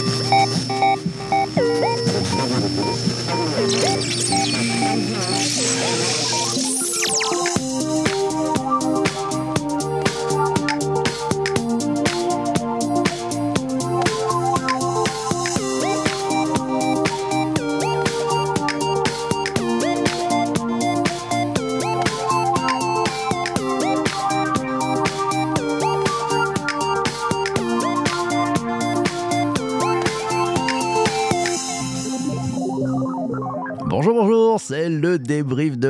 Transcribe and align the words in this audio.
Yeah. 0.00 0.37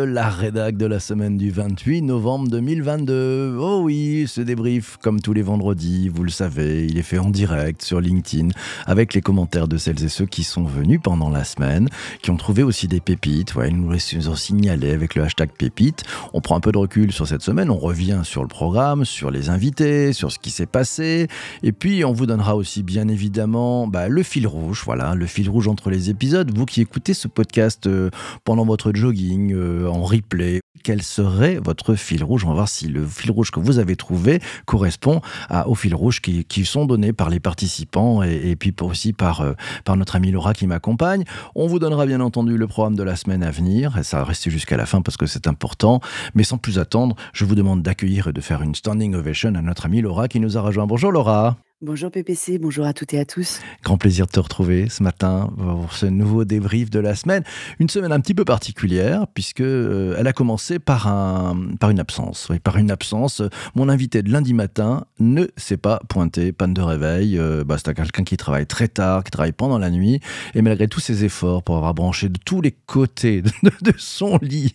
La 0.06 0.28
rédac 0.28 0.76
de 0.76 0.86
la 0.86 1.00
semaine 1.00 1.36
du 1.36 1.50
28 1.50 2.02
novembre 2.02 2.48
2022. 2.48 3.56
Oh 3.58 3.80
oui, 3.82 4.26
ce 4.28 4.40
débrief, 4.40 4.96
comme 5.02 5.20
tous 5.20 5.32
les 5.32 5.42
vendredis, 5.42 6.08
vous 6.08 6.22
le 6.22 6.30
savez, 6.30 6.86
il 6.86 6.98
est 6.98 7.02
fait 7.02 7.18
en 7.18 7.30
direct 7.30 7.82
sur 7.82 8.00
LinkedIn 8.00 8.48
avec 8.86 9.14
les 9.14 9.20
commentaires 9.20 9.68
de 9.68 9.76
celles 9.76 10.04
et 10.04 10.08
ceux 10.08 10.26
qui 10.26 10.44
sont 10.44 10.64
venus 10.64 11.00
pendant 11.02 11.30
la 11.30 11.44
semaine, 11.44 11.88
qui 12.22 12.30
ont 12.30 12.36
trouvé 12.36 12.62
aussi 12.62 12.88
des 12.88 13.00
pépites. 13.00 13.54
Ouais, 13.54 13.70
ils 13.70 13.76
nous 13.76 14.28
ont 14.28 14.36
signalés 14.36 14.92
avec 14.92 15.14
le 15.14 15.22
hashtag 15.22 15.50
pépite. 15.50 16.04
On 16.32 16.40
prend 16.40 16.56
un 16.56 16.60
peu 16.60 16.72
de 16.72 16.78
recul 16.78 17.12
sur 17.12 17.26
cette 17.26 17.42
semaine, 17.42 17.70
on 17.70 17.78
revient 17.78 18.20
sur 18.24 18.42
le 18.42 18.48
programme, 18.48 19.04
sur 19.04 19.30
les 19.30 19.50
invités, 19.50 20.12
sur 20.12 20.30
ce 20.30 20.38
qui 20.38 20.50
s'est 20.50 20.66
passé. 20.66 21.28
Et 21.62 21.72
puis, 21.72 22.04
on 22.04 22.12
vous 22.12 22.26
donnera 22.26 22.56
aussi, 22.56 22.82
bien 22.82 23.08
évidemment, 23.08 23.86
bah, 23.86 24.08
le 24.08 24.22
fil 24.22 24.46
rouge. 24.46 24.82
Voilà, 24.84 25.14
le 25.14 25.26
fil 25.26 25.48
rouge 25.48 25.68
entre 25.68 25.90
les 25.90 26.10
épisodes. 26.10 26.50
Vous 26.56 26.66
qui 26.66 26.80
écoutez 26.80 27.14
ce 27.14 27.28
podcast 27.28 27.86
euh, 27.86 28.10
pendant 28.44 28.64
votre 28.64 28.92
jogging, 28.94 29.54
euh, 29.54 29.87
en 29.88 30.02
replay. 30.02 30.60
Quel 30.84 31.02
serait 31.02 31.58
votre 31.62 31.94
fil 31.94 32.22
rouge? 32.22 32.44
On 32.44 32.48
va 32.48 32.54
voir 32.54 32.68
si 32.68 32.88
le 32.88 33.04
fil 33.04 33.30
rouge 33.30 33.50
que 33.50 33.60
vous 33.60 33.78
avez 33.78 33.96
trouvé 33.96 34.40
correspond 34.64 35.20
à, 35.48 35.68
aux 35.68 35.74
fils 35.74 35.94
rouges 35.94 36.20
qui, 36.20 36.64
sont 36.64 36.86
donnés 36.86 37.12
par 37.12 37.30
les 37.30 37.40
participants 37.40 38.22
et, 38.22 38.54
puis 38.56 38.74
aussi 38.80 39.12
par, 39.12 39.40
euh, 39.40 39.52
par 39.84 39.96
notre 39.96 40.16
ami 40.16 40.30
Laura 40.30 40.54
qui 40.54 40.66
m'accompagne. 40.66 41.24
On 41.54 41.66
vous 41.66 41.78
donnera 41.78 42.06
bien 42.06 42.20
entendu 42.20 42.56
le 42.56 42.66
programme 42.66 42.96
de 42.96 43.02
la 43.02 43.16
semaine 43.16 43.42
à 43.42 43.50
venir 43.50 43.98
et 43.98 44.02
ça 44.02 44.18
va 44.18 44.24
rester 44.24 44.50
jusqu'à 44.50 44.76
la 44.76 44.86
fin 44.86 45.02
parce 45.02 45.16
que 45.16 45.26
c'est 45.26 45.46
important. 45.46 46.00
Mais 46.34 46.44
sans 46.44 46.58
plus 46.58 46.78
attendre, 46.78 47.16
je 47.32 47.44
vous 47.44 47.54
demande 47.54 47.82
d'accueillir 47.82 48.28
et 48.28 48.32
de 48.32 48.40
faire 48.40 48.62
une 48.62 48.74
standing 48.74 49.14
ovation 49.14 49.54
à 49.54 49.62
notre 49.62 49.86
ami 49.86 50.00
Laura 50.00 50.28
qui 50.28 50.40
nous 50.40 50.56
a 50.56 50.60
rejoint. 50.60 50.86
Bonjour 50.86 51.12
Laura. 51.12 51.56
Bonjour 51.80 52.10
PPC, 52.10 52.58
bonjour 52.58 52.86
à 52.86 52.92
toutes 52.92 53.14
et 53.14 53.20
à 53.20 53.24
tous. 53.24 53.60
Grand 53.84 53.98
plaisir 53.98 54.26
de 54.26 54.32
te 54.32 54.40
retrouver 54.40 54.88
ce 54.88 55.00
matin 55.00 55.48
pour 55.56 55.92
ce 55.92 56.06
nouveau 56.06 56.44
débrief 56.44 56.90
de 56.90 56.98
la 56.98 57.14
semaine. 57.14 57.44
Une 57.78 57.88
semaine 57.88 58.10
un 58.10 58.18
petit 58.18 58.34
peu 58.34 58.44
particulière 58.44 59.28
puisque 59.32 59.60
euh, 59.60 60.16
elle 60.18 60.26
a 60.26 60.32
commencé 60.32 60.80
par, 60.80 61.06
un, 61.06 61.56
par 61.78 61.90
une 61.90 62.00
absence. 62.00 62.48
Par 62.64 62.78
une 62.78 62.90
absence. 62.90 63.42
Mon 63.76 63.88
invité 63.88 64.24
de 64.24 64.32
lundi 64.32 64.54
matin 64.54 65.04
ne 65.20 65.46
s'est 65.56 65.76
pas 65.76 66.00
pointé, 66.08 66.50
panne 66.50 66.74
de 66.74 66.82
réveil. 66.82 67.38
Euh, 67.38 67.62
bah, 67.62 67.76
c'est 67.78 67.94
quelqu'un 67.94 68.24
qui 68.24 68.36
travaille 68.36 68.66
très 68.66 68.88
tard, 68.88 69.22
qui 69.22 69.30
travaille 69.30 69.52
pendant 69.52 69.78
la 69.78 69.90
nuit. 69.90 70.18
Et 70.56 70.62
malgré 70.62 70.88
tous 70.88 70.98
ses 70.98 71.24
efforts 71.24 71.62
pour 71.62 71.76
avoir 71.76 71.94
branché 71.94 72.28
de 72.28 72.40
tous 72.44 72.60
les 72.60 72.72
côtés 72.72 73.40
de, 73.42 73.92
son 73.96 74.36
lit 74.42 74.74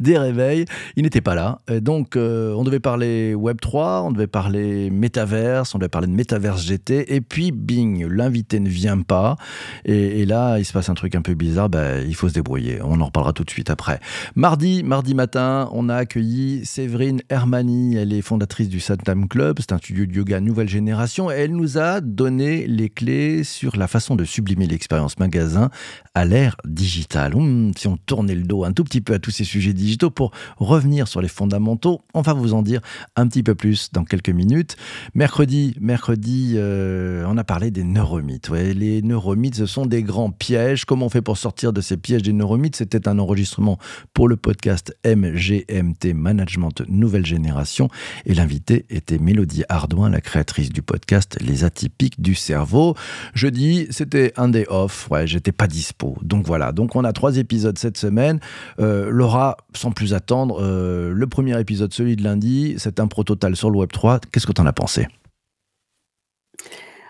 des 0.00 0.18
réveils, 0.18 0.64
il 0.96 1.04
n'était 1.04 1.20
pas 1.20 1.36
là. 1.36 1.60
Et 1.70 1.80
donc 1.80 2.16
euh, 2.16 2.54
on 2.54 2.64
devait 2.64 2.80
parler 2.80 3.36
Web3, 3.36 4.06
on 4.06 4.10
devait 4.10 4.26
parler 4.26 4.90
métaverse, 4.90 5.76
on 5.76 5.78
devait 5.78 5.88
parler 5.88 6.07
de 6.08 6.14
Metaverse 6.14 6.64
GT, 6.64 7.14
et 7.14 7.20
puis 7.20 7.52
bing, 7.52 8.06
l'invité 8.06 8.60
ne 8.60 8.68
vient 8.68 9.00
pas, 9.00 9.36
et, 9.84 10.24
là 10.26 10.58
il 10.58 10.64
se 10.64 10.72
passe 10.72 10.88
un 10.88 10.94
truc 10.94 11.14
un 11.14 11.22
peu 11.22 11.34
bizarre, 11.34 11.68
bah, 11.68 12.00
il 12.00 12.14
faut 12.14 12.28
se 12.28 12.34
débrouiller, 12.34 12.80
on 12.82 13.00
en 13.00 13.06
reparlera 13.06 13.32
tout 13.32 13.44
de 13.44 13.50
suite 13.50 13.70
après. 13.70 14.00
Mardi, 14.34 14.82
mardi 14.82 15.14
matin, 15.14 15.68
on 15.72 15.88
a 15.88 15.96
accueilli 15.96 16.64
Séverine 16.64 17.22
Hermani, 17.28 17.96
elle 17.96 18.12
est 18.12 18.22
fondatrice 18.22 18.68
du 18.68 18.80
Satam 18.80 19.28
Club, 19.28 19.58
c'est 19.60 19.72
un 19.72 19.78
studio 19.78 20.06
de 20.06 20.12
yoga 20.12 20.40
nouvelle 20.40 20.68
génération, 20.68 21.30
et 21.30 21.34
elle 21.34 21.52
nous 21.52 21.78
a 21.78 22.00
donné 22.00 22.66
les 22.66 22.88
clés 22.88 23.44
sur 23.44 23.76
la 23.76 23.86
façon 23.86 24.16
de 24.16 24.24
sublimer 24.24 24.66
l'expérience 24.66 25.18
magasin 25.18 25.70
à 26.14 26.24
l'ère 26.24 26.56
digitale. 26.64 27.34
Hum, 27.34 27.72
si 27.76 27.86
on 27.86 27.96
tournait 27.96 28.34
le 28.34 28.42
dos 28.42 28.64
un 28.64 28.72
tout 28.72 28.84
petit 28.84 29.00
peu 29.00 29.14
à 29.14 29.18
tous 29.18 29.30
ces 29.30 29.44
sujets 29.44 29.72
digitaux 29.72 30.10
pour 30.10 30.32
revenir 30.56 31.08
sur 31.08 31.20
les 31.20 31.28
fondamentaux, 31.28 32.00
on 32.14 32.22
va 32.22 32.32
vous 32.32 32.54
en 32.54 32.62
dire 32.62 32.80
un 33.16 33.26
petit 33.28 33.42
peu 33.42 33.54
plus 33.54 33.90
dans 33.92 34.04
quelques 34.04 34.30
minutes. 34.30 34.76
Mercredi, 35.14 35.74
mercredi 35.80 35.97
mercredi, 35.98 36.52
euh, 36.54 37.24
on 37.26 37.36
a 37.38 37.42
parlé 37.42 37.72
des 37.72 37.82
neuromythes. 37.82 38.50
les 38.50 39.02
neuromythes, 39.02 39.56
ce 39.56 39.66
sont 39.66 39.84
des 39.84 40.04
grands 40.04 40.30
pièges. 40.30 40.84
Comment 40.84 41.06
on 41.06 41.08
fait 41.08 41.22
pour 41.22 41.36
sortir 41.36 41.72
de 41.72 41.80
ces 41.80 41.96
pièges 41.96 42.22
des 42.22 42.32
neuromythes 42.32 42.76
C'était 42.76 43.08
un 43.08 43.18
enregistrement 43.18 43.80
pour 44.14 44.28
le 44.28 44.36
podcast 44.36 44.96
MGMT 45.04 46.14
Management 46.14 46.82
Nouvelle 46.86 47.26
Génération. 47.26 47.88
Et 48.26 48.34
l'invité 48.34 48.86
était 48.90 49.18
Mélodie 49.18 49.64
Ardouin, 49.68 50.08
la 50.08 50.20
créatrice 50.20 50.68
du 50.68 50.82
podcast 50.82 51.36
Les 51.40 51.64
Atypiques 51.64 52.20
du 52.20 52.36
Cerveau. 52.36 52.94
Jeudi, 53.34 53.88
c'était 53.90 54.32
un 54.36 54.50
day 54.50 54.66
off. 54.68 55.10
Ouais, 55.10 55.26
j'étais 55.26 55.50
pas 55.50 55.66
dispo. 55.66 56.16
Donc 56.22 56.46
voilà. 56.46 56.70
Donc 56.70 56.94
on 56.94 57.02
a 57.02 57.12
trois 57.12 57.38
épisodes 57.38 57.76
cette 57.76 57.98
semaine. 57.98 58.38
Euh, 58.78 59.10
Laura, 59.10 59.56
sans 59.74 59.90
plus 59.90 60.14
attendre, 60.14 60.60
euh, 60.62 61.10
le 61.12 61.26
premier 61.26 61.58
épisode, 61.58 61.92
celui 61.92 62.14
de 62.14 62.22
lundi, 62.22 62.76
c'est 62.78 63.00
un 63.00 63.08
pro 63.08 63.24
total 63.24 63.56
sur 63.56 63.68
le 63.68 63.78
Web 63.78 63.90
3. 63.90 64.20
Qu'est-ce 64.30 64.46
que 64.46 64.52
tu 64.52 64.60
en 64.60 64.66
as 64.66 64.72
pensé? 64.72 65.08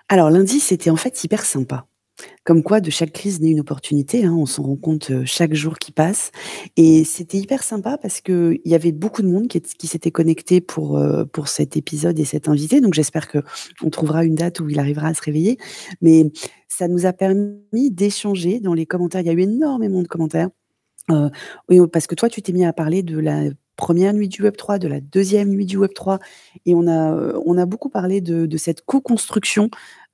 Alors 0.08 0.30
lundi, 0.30 0.60
c'était 0.60 0.90
en 0.90 0.96
fait 0.96 1.22
hyper 1.24 1.44
sympa. 1.44 1.86
Comme 2.44 2.64
quoi, 2.64 2.80
de 2.80 2.90
chaque 2.90 3.12
crise 3.12 3.40
naît 3.40 3.50
une 3.50 3.60
opportunité, 3.60 4.24
hein, 4.24 4.34
on 4.34 4.46
s'en 4.46 4.64
rend 4.64 4.76
compte, 4.76 5.12
chaque 5.24 5.54
jour 5.54 5.78
qui 5.78 5.92
passe 5.92 6.32
et 6.76 7.04
c'était 7.04 7.38
hyper 7.38 7.62
sympa 7.62 7.96
parce 7.96 8.20
qu'il 8.20 8.60
y 8.64 8.74
avait 8.74 8.90
beaucoup 8.90 9.22
de 9.22 9.28
monde 9.28 9.46
qui 9.46 9.86
s'était 9.86 10.10
connecté 10.10 10.60
pour, 10.60 11.00
pour 11.32 11.46
cet 11.46 11.76
épisode 11.76 12.18
et 12.18 12.24
cet 12.24 12.48
invité, 12.48 12.80
donc 12.80 12.94
j'espère 12.94 13.28
qu'on 13.28 13.90
trouvera 13.90 14.24
une 14.24 14.34
date 14.34 14.58
où 14.58 14.68
il 14.68 14.80
arrivera 14.80 15.08
à 15.08 15.14
se 15.14 15.22
réveiller. 15.22 15.58
Mais 16.00 16.24
ça 16.66 16.88
nous 16.88 17.06
a 17.06 17.12
permis 17.12 17.90
d'échanger 17.92 18.58
dans 18.58 18.74
les 18.74 18.86
commentaires. 18.86 19.20
Il 19.20 19.28
y 19.28 19.30
a 19.30 19.34
eu 19.34 19.42
énormément 19.42 20.02
de 20.02 20.08
commentaires, 20.08 20.48
oui, 21.68 21.78
parce 21.92 22.06
que 22.06 22.14
toi, 22.14 22.28
tu 22.28 22.42
t'es 22.42 22.52
mis 22.52 22.64
à 22.64 22.72
parler 22.72 23.02
de 23.02 23.18
la 23.18 23.44
première 23.78 24.12
nuit 24.12 24.28
du 24.28 24.42
Web 24.42 24.56
3, 24.56 24.78
de 24.78 24.88
la 24.88 25.00
deuxième 25.00 25.48
nuit 25.48 25.64
du 25.64 25.78
Web 25.78 25.94
3 25.94 26.18
et 26.66 26.74
on 26.74 26.86
a, 26.86 27.14
on 27.46 27.56
a 27.56 27.64
beaucoup 27.64 27.88
parlé 27.88 28.20
de 28.20 28.56
cette 28.58 28.84
co-construction 28.84 29.70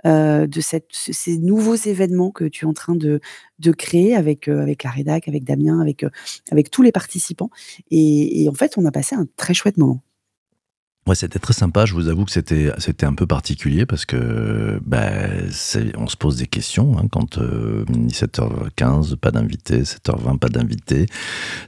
euh, 0.07 0.47
de 0.47 0.61
cette, 0.61 0.89
ces 0.91 1.39
nouveaux 1.39 1.77
événements 1.77 2.31
que 2.31 2.45
tu 2.45 2.67
es 2.67 2.69
en 2.69 2.75
train 2.75 2.95
de, 2.95 3.21
de 3.59 3.73
créer 3.73 4.15
avec, 4.15 4.49
euh, 4.49 4.61
avec 4.61 4.83
la 4.83 4.91
rédac, 4.91 5.29
avec 5.29 5.45
Damien, 5.45 5.81
avec, 5.81 6.05
euh, 6.05 6.11
avec 6.51 6.71
tous 6.71 6.83
les 6.83 6.93
participants. 6.93 7.49
et, 7.91 8.47
en 8.51 8.53
fait, 8.53 8.77
on 8.77 8.85
a 8.85 8.91
passé 8.91 9.17
un 9.17 9.27
très 9.37 9.55
chouette 9.55 9.79
moment. 9.79 10.03
Ouais, 11.07 11.15
c'était 11.15 11.39
très 11.39 11.53
sympa. 11.53 11.85
Je 11.85 11.93
vous 11.93 12.09
avoue 12.09 12.25
que 12.25 12.31
c'était 12.31 12.73
c'était 12.79 13.05
un 13.05 13.13
peu 13.13 13.27
particulier 13.27 13.85
parce 13.85 14.07
que 14.07 14.81
ben 14.87 15.51
on 15.99 16.07
se 16.07 16.17
pose 16.17 16.39
des 16.39 16.47
questions 16.47 16.97
hein, 16.97 17.09
quand 17.13 17.37
17h15 17.37 19.13
euh, 19.13 19.17
pas 19.17 19.31
d'invité, 19.31 19.83
7h20 19.83 20.39
pas 20.39 20.49
d'invité, 20.49 21.05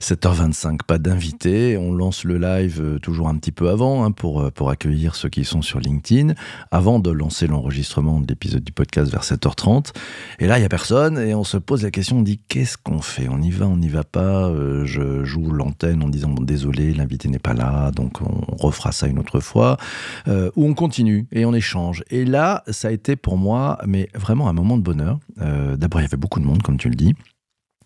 7h25 0.01 0.79
pas 0.87 0.97
d'invité. 0.97 1.77
On 1.77 1.93
lance 1.93 2.25
le 2.25 2.39
live 2.39 2.81
euh, 2.81 2.99
toujours 2.99 3.29
un 3.29 3.37
petit 3.37 3.53
peu 3.53 3.69
avant 3.69 4.05
hein, 4.05 4.11
pour 4.11 4.41
euh, 4.41 4.51
pour 4.51 4.71
accueillir 4.71 5.15
ceux 5.15 5.29
qui 5.29 5.45
sont 5.45 5.61
sur 5.61 5.81
LinkedIn 5.81 6.33
avant 6.71 6.99
de 6.99 7.11
lancer 7.11 7.47
l'enregistrement 7.47 8.21
de 8.21 8.27
l'épisode 8.27 8.65
du 8.65 8.73
podcast 8.73 9.13
vers 9.13 9.23
7h30. 9.23 9.93
Et 10.39 10.47
là 10.47 10.59
il 10.59 10.63
y 10.63 10.65
a 10.67 10.71
personne 10.71 11.19
et 11.19 11.35
on 11.35 11.45
se 11.45 11.59
pose 11.59 11.83
la 11.83 11.91
question, 11.91 12.21
on 12.21 12.23
dit 12.23 12.41
qu'est-ce 12.49 12.79
qu'on 12.79 13.03
fait? 13.03 13.29
On 13.29 13.43
y 13.43 13.51
va, 13.51 13.67
on 13.67 13.77
n'y 13.77 13.91
va 13.91 14.03
pas? 14.03 14.51
Je 14.85 15.25
joue 15.25 15.51
l'antenne 15.51 16.03
en 16.03 16.09
disant 16.09 16.31
bon 16.31 16.43
désolé 16.43 16.95
l'invité 16.95 17.29
n'est 17.29 17.39
pas 17.39 17.53
là 17.53 17.91
donc 17.91 18.23
on 18.23 18.57
refera 18.57 18.93
ça 18.93 19.07
une 19.07 19.19
autre 19.19 19.26
fois, 19.41 19.77
euh, 20.29 20.51
où 20.57 20.67
on 20.67 20.75
continue 20.75 21.27
et 21.33 21.45
on 21.45 21.55
échange. 21.55 22.05
Et 22.11 22.25
là, 22.25 22.63
ça 22.69 22.89
a 22.89 22.91
été 22.91 23.17
pour 23.17 23.37
moi, 23.37 23.79
mais 23.87 24.09
vraiment 24.15 24.49
un 24.49 24.53
moment 24.53 24.77
de 24.77 24.83
bonheur. 24.83 25.19
Euh, 25.41 25.77
d'abord, 25.77 26.01
il 26.01 26.05
y 26.05 26.07
avait 26.07 26.17
beaucoup 26.17 26.41
de 26.41 26.47
monde, 26.47 26.63
comme 26.63 26.79
tu 26.79 26.89
le 26.89 26.97
dis. 26.97 27.15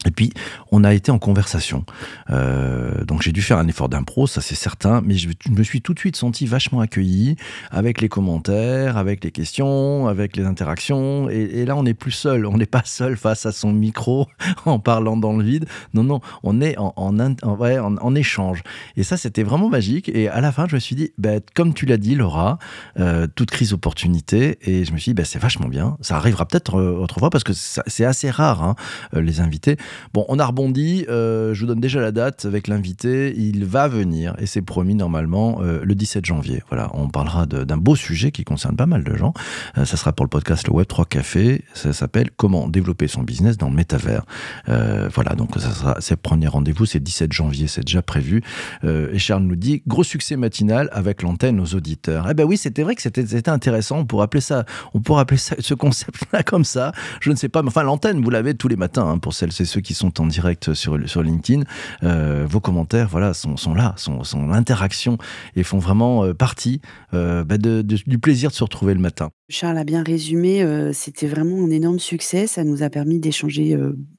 Et 0.07 0.11
puis, 0.11 0.33
on 0.73 0.83
a 0.83 0.95
été 0.95 1.11
en 1.11 1.19
conversation. 1.19 1.85
Euh, 2.31 3.05
donc, 3.05 3.21
j'ai 3.21 3.33
dû 3.33 3.43
faire 3.43 3.59
un 3.59 3.69
effort 3.69 3.91
d'impro, 3.91 4.27
ça 4.27 4.41
c'est 4.41 4.55
certain, 4.55 5.03
mais 5.05 5.15
je, 5.15 5.29
me 5.51 5.63
suis 5.63 5.83
tout 5.83 5.93
de 5.93 5.99
suite 5.99 6.17
senti 6.17 6.47
vachement 6.47 6.81
accueilli 6.81 7.37
avec 7.71 8.01
les 8.01 8.09
commentaires, 8.09 8.97
avec 8.97 9.23
les 9.23 9.31
questions, 9.31 10.09
avec 10.09 10.37
les 10.37 10.47
interactions. 10.47 11.29
Et, 11.29 11.67
là, 11.67 11.77
on 11.77 11.83
n'est 11.83 11.95
plus 11.95 12.13
seul. 12.13 12.47
On 12.47 12.57
n'est 12.57 12.65
pas 12.65 12.83
seul 12.87 13.19
face 13.19 13.45
à 13.45 13.53
son 13.53 13.73
micro 13.73 14.27
en 14.65 14.79
parlant 14.79 15.19
dans 15.19 15.37
le 15.37 15.45
vide. 15.45 15.67
Non, 15.93 16.03
non, 16.03 16.21
on 16.43 16.63
est 16.63 16.79
en, 16.79 16.95
en, 16.97 18.15
échange. 18.15 18.63
Et 18.97 19.03
ça, 19.03 19.19
c'était 19.19 19.43
vraiment 19.43 19.69
magique. 19.69 20.09
Et 20.09 20.29
à 20.29 20.41
la 20.41 20.51
fin, 20.51 20.67
je 20.67 20.77
me 20.77 20.81
suis 20.81 20.97
dit, 20.97 21.13
bah, 21.19 21.41
comme 21.55 21.75
tu 21.75 21.85
l'as 21.85 21.99
dit, 21.99 22.15
Laura, 22.15 22.59
euh, 22.99 23.27
toute 23.35 23.51
crise 23.51 23.75
opportunité. 23.75 24.59
Et 24.63 24.87
je 24.87 24.93
me 24.93 24.99
suis 24.99 25.11
dit, 25.11 25.15
bah, 25.15 25.27
c'est 25.27 25.39
vachement 25.39 25.69
bien. 25.69 25.99
Ça 26.01 26.17
arrivera 26.17 26.47
peut-être 26.47 26.77
euh, 26.77 26.97
autrefois 26.97 27.29
parce 27.29 27.45
que 27.45 27.53
c'est 27.53 28.05
assez 28.07 28.31
rare, 28.31 28.63
hein, 28.63 28.77
les 29.13 29.41
invités. 29.41 29.77
Bon, 30.13 30.25
on 30.29 30.39
a 30.39 30.47
rebondi. 30.47 31.05
je 31.09 31.59
vous 31.59 31.67
donne 31.67 31.81
déjà 31.81 32.01
la 32.01 32.13
date 32.13 32.45
avec 32.45 32.69
l'invité. 32.69 33.35
Il 33.37 33.65
va 33.65 33.89
venir 33.89 34.35
et 34.39 34.47
c'est 34.47 34.63
promis 34.63 34.95
normalement 34.95 35.61
le 35.61 35.95
17 35.95 36.25
janvier. 36.25 36.63
Voilà, 36.69 36.91
on 36.95 37.09
parlera 37.09 37.47
d'un 37.47 37.77
beau 37.77 37.97
sujet 37.97 38.31
qui 38.31 38.45
concerne 38.45 38.77
pas 38.77 38.87
mal 38.87 39.05
de 39.05 39.17
gens. 39.17 39.33
ça 39.77 39.97
sera 39.97 40.13
pour 40.13 40.25
le 40.25 40.31
podcast 40.31 40.67
Le 40.67 40.75
Web 40.75 40.87
3 40.87 41.05
Café. 41.07 41.65
Ça 41.75 41.93
s'appelle 41.93 42.31
Comment 42.37 42.69
développer 42.69 43.09
son 43.09 43.23
business 43.23 43.57
dans 43.57 43.69
le 43.69 43.75
métavers. 43.75 44.25
voilà, 44.67 45.35
donc 45.37 45.51
ça 45.59 45.71
sera, 45.71 45.99
le 45.99 46.17
premier 46.17 46.49
rendez-vous, 46.49 46.87
c'est 46.87 47.01
17 47.01 47.33
janvier, 47.33 47.67
c'est 47.67 47.85
déjà 47.85 48.03
prévu. 48.03 48.43
et 48.85 49.19
Charles 49.19 49.43
nous 49.43 49.57
dit 49.57 49.83
gros 49.87 50.05
succès 50.05 50.37
matinal 50.37 50.89
avec 50.93 51.23
l'antenne 51.23 51.61
aux 51.61 51.75
auditeurs. 51.75 52.27
Eh 52.31 52.35
ben 52.35 52.45
oui, 52.45 52.57
c'était 52.57 52.83
vrai 52.83 52.95
que 52.95 53.03
c'était 53.03 53.49
intéressant. 53.49 53.99
On 53.99 54.05
pourrait 54.05 54.25
appeler 54.25 54.41
ça, 54.41 54.65
on 54.95 55.01
pourrait 55.01 55.23
appeler 55.23 55.39
ça, 55.39 55.57
ce 55.59 55.75
concept-là 55.75 56.43
comme 56.45 56.65
ça. 56.65 56.93
Je 57.21 57.31
ne 57.31 57.37
sais 57.37 57.49
pas, 57.49 57.63
mais 57.63 57.69
enfin 57.69 57.83
l'antenne, 57.83 58.23
vous 58.23 58.31
l'avez 58.31 58.55
tous 58.55 58.69
les 58.69 58.77
matins 58.77 59.07
hein, 59.07 59.19
pour 59.19 59.35
celles 59.35 59.51
et 59.61 59.65
ceux 59.65 59.80
qui 59.83 59.95
sont 59.95 60.21
en 60.21 60.27
direct 60.27 60.75
sur 60.75 61.23
LinkedIn. 61.23 61.63
Euh, 62.03 62.47
vos 62.49 62.61
commentaires, 62.61 63.09
voilà, 63.09 63.35
sont, 63.35 63.75
là, 63.75 63.95
sont, 63.97 64.25
sont 64.25 64.47
l'interaction 64.47 65.19
et 65.57 65.63
font 65.63 65.79
vraiment 65.79 66.25
euh, 66.25 66.35
partie 66.35 66.81
euh, 67.15 67.45
bah, 67.45 67.57
du 67.59 68.19
plaisir 68.19 68.51
de 68.51 68.55
se 68.55 68.65
retrouver 68.65 68.95
le 68.95 69.01
matin. 69.01 69.31
Charles 69.49 69.79
a 69.79 69.85
bien 69.85 70.03
résumé. 70.03 70.65
c'était 70.93 71.27
vraiment 71.27 71.65
un 71.65 71.71
énorme 71.71 71.99
succès. 71.99 72.47
Ça 72.47 72.65
nous 72.65 72.83
a 72.83 72.91
permis 72.91 73.19
d'échanger 73.19 73.77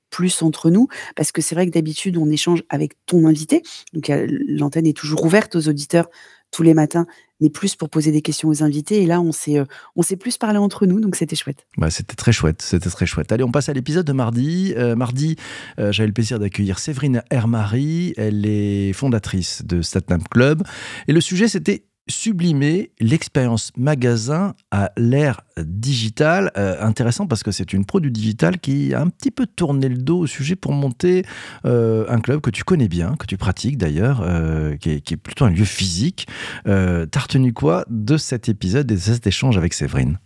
plus 0.09 0.41
entre 0.41 0.69
nous, 0.69 0.87
parce 1.15 1.31
que 1.31 1.41
c'est 1.41 1.55
vrai 1.55 1.65
que 1.65 1.71
d'habitude, 1.71 2.17
on 2.17 2.29
échange 2.29 2.63
avec 2.69 2.93
ton 3.05 3.25
invité. 3.25 3.63
Donc, 3.93 4.11
l'antenne 4.47 4.85
est 4.85 4.97
toujours 4.97 5.23
ouverte 5.23 5.55
aux 5.55 5.69
auditeurs 5.69 6.09
tous 6.51 6.63
les 6.63 6.73
matins, 6.73 7.07
mais 7.41 7.49
plus 7.49 7.75
pour 7.75 7.89
poser 7.89 8.11
des 8.11 8.21
questions 8.21 8.47
aux 8.47 8.63
invités. 8.63 9.01
Et 9.01 9.05
là, 9.05 9.19
on 9.19 9.31
s'est, 9.31 9.57
euh, 9.57 10.15
plus 10.19 10.38
parlé 10.38 10.57
entre 10.57 10.85
nous, 10.85 10.99
donc 10.99 11.15
c'était 11.15 11.35
chouette. 11.35 11.65
Bah, 11.77 11.89
c'était 11.89 12.15
très 12.15 12.31
chouette, 12.31 12.61
c'était 12.61 12.89
très 12.89 13.05
chouette. 13.05 13.31
Allez, 13.31 13.43
on 13.43 13.51
passe 13.51 13.69
à 13.69 13.73
l'épisode 13.73 14.05
de 14.05 14.13
mardi. 14.13 14.73
Euh, 14.77 14.95
mardi, 14.95 15.35
euh, 15.79 15.91
j'avais 15.91 16.07
le 16.07 16.13
plaisir 16.13 16.39
d'accueillir 16.39 16.79
Séverine 16.79 17.23
Hermary. 17.31 18.13
Elle 18.17 18.45
est 18.45 18.93
fondatrice 18.93 19.63
de 19.65 19.81
Statnam 19.81 20.21
Club. 20.29 20.63
Et 21.07 21.13
le 21.13 21.21
sujet, 21.21 21.47
c'était 21.47 21.85
sublimer 22.07 22.92
l'expérience 23.00 23.71
magasin 23.77 24.56
à 24.71 24.92
l'ère 24.98 25.42
digitale. 25.57 26.51
Euh, 26.57 26.81
intéressant 26.81 27.27
parce 27.27 27.44
que 27.44 27.51
c'est 27.51 27.74
une 27.74 27.86
pro 27.86 28.00
du 28.00 28.12
digital 28.12 28.59
qui 28.59 28.94
a 28.94 29.01
un 29.01 29.07
petit 29.07 29.31
peu 29.31 29.45
tourné 29.45 29.89
le 29.89 29.98
dos 29.98 30.19
au 30.19 30.27
sujet 30.27 30.56
pour 30.56 30.74
monter 30.74 31.24
euh, 31.65 32.06
un 32.09 32.19
club 32.19 32.42
que 32.42 32.50
tu 32.50 32.63
connais 32.63 32.88
bien, 32.88 33.15
que 33.18 33.25
tu 33.25 33.38
pratiques 33.38 33.77
d'ailleurs, 33.77 34.21
euh, 34.24 34.75
qui, 34.77 34.92
est, 34.92 35.18
plutôt 35.18 35.45
un 35.45 35.50
lieu 35.50 35.65
physique. 35.65 36.27
T'as 36.65 37.19
retenu 37.19 37.53
quoi 37.53 37.86
de 37.89 38.18
cet 38.18 38.50
épisode 38.50 38.92
et 38.92 38.95
de 38.95 39.00
cet 39.00 39.27
échange 39.27 39.57
avec 39.57 39.74
Séverine? 39.74 40.19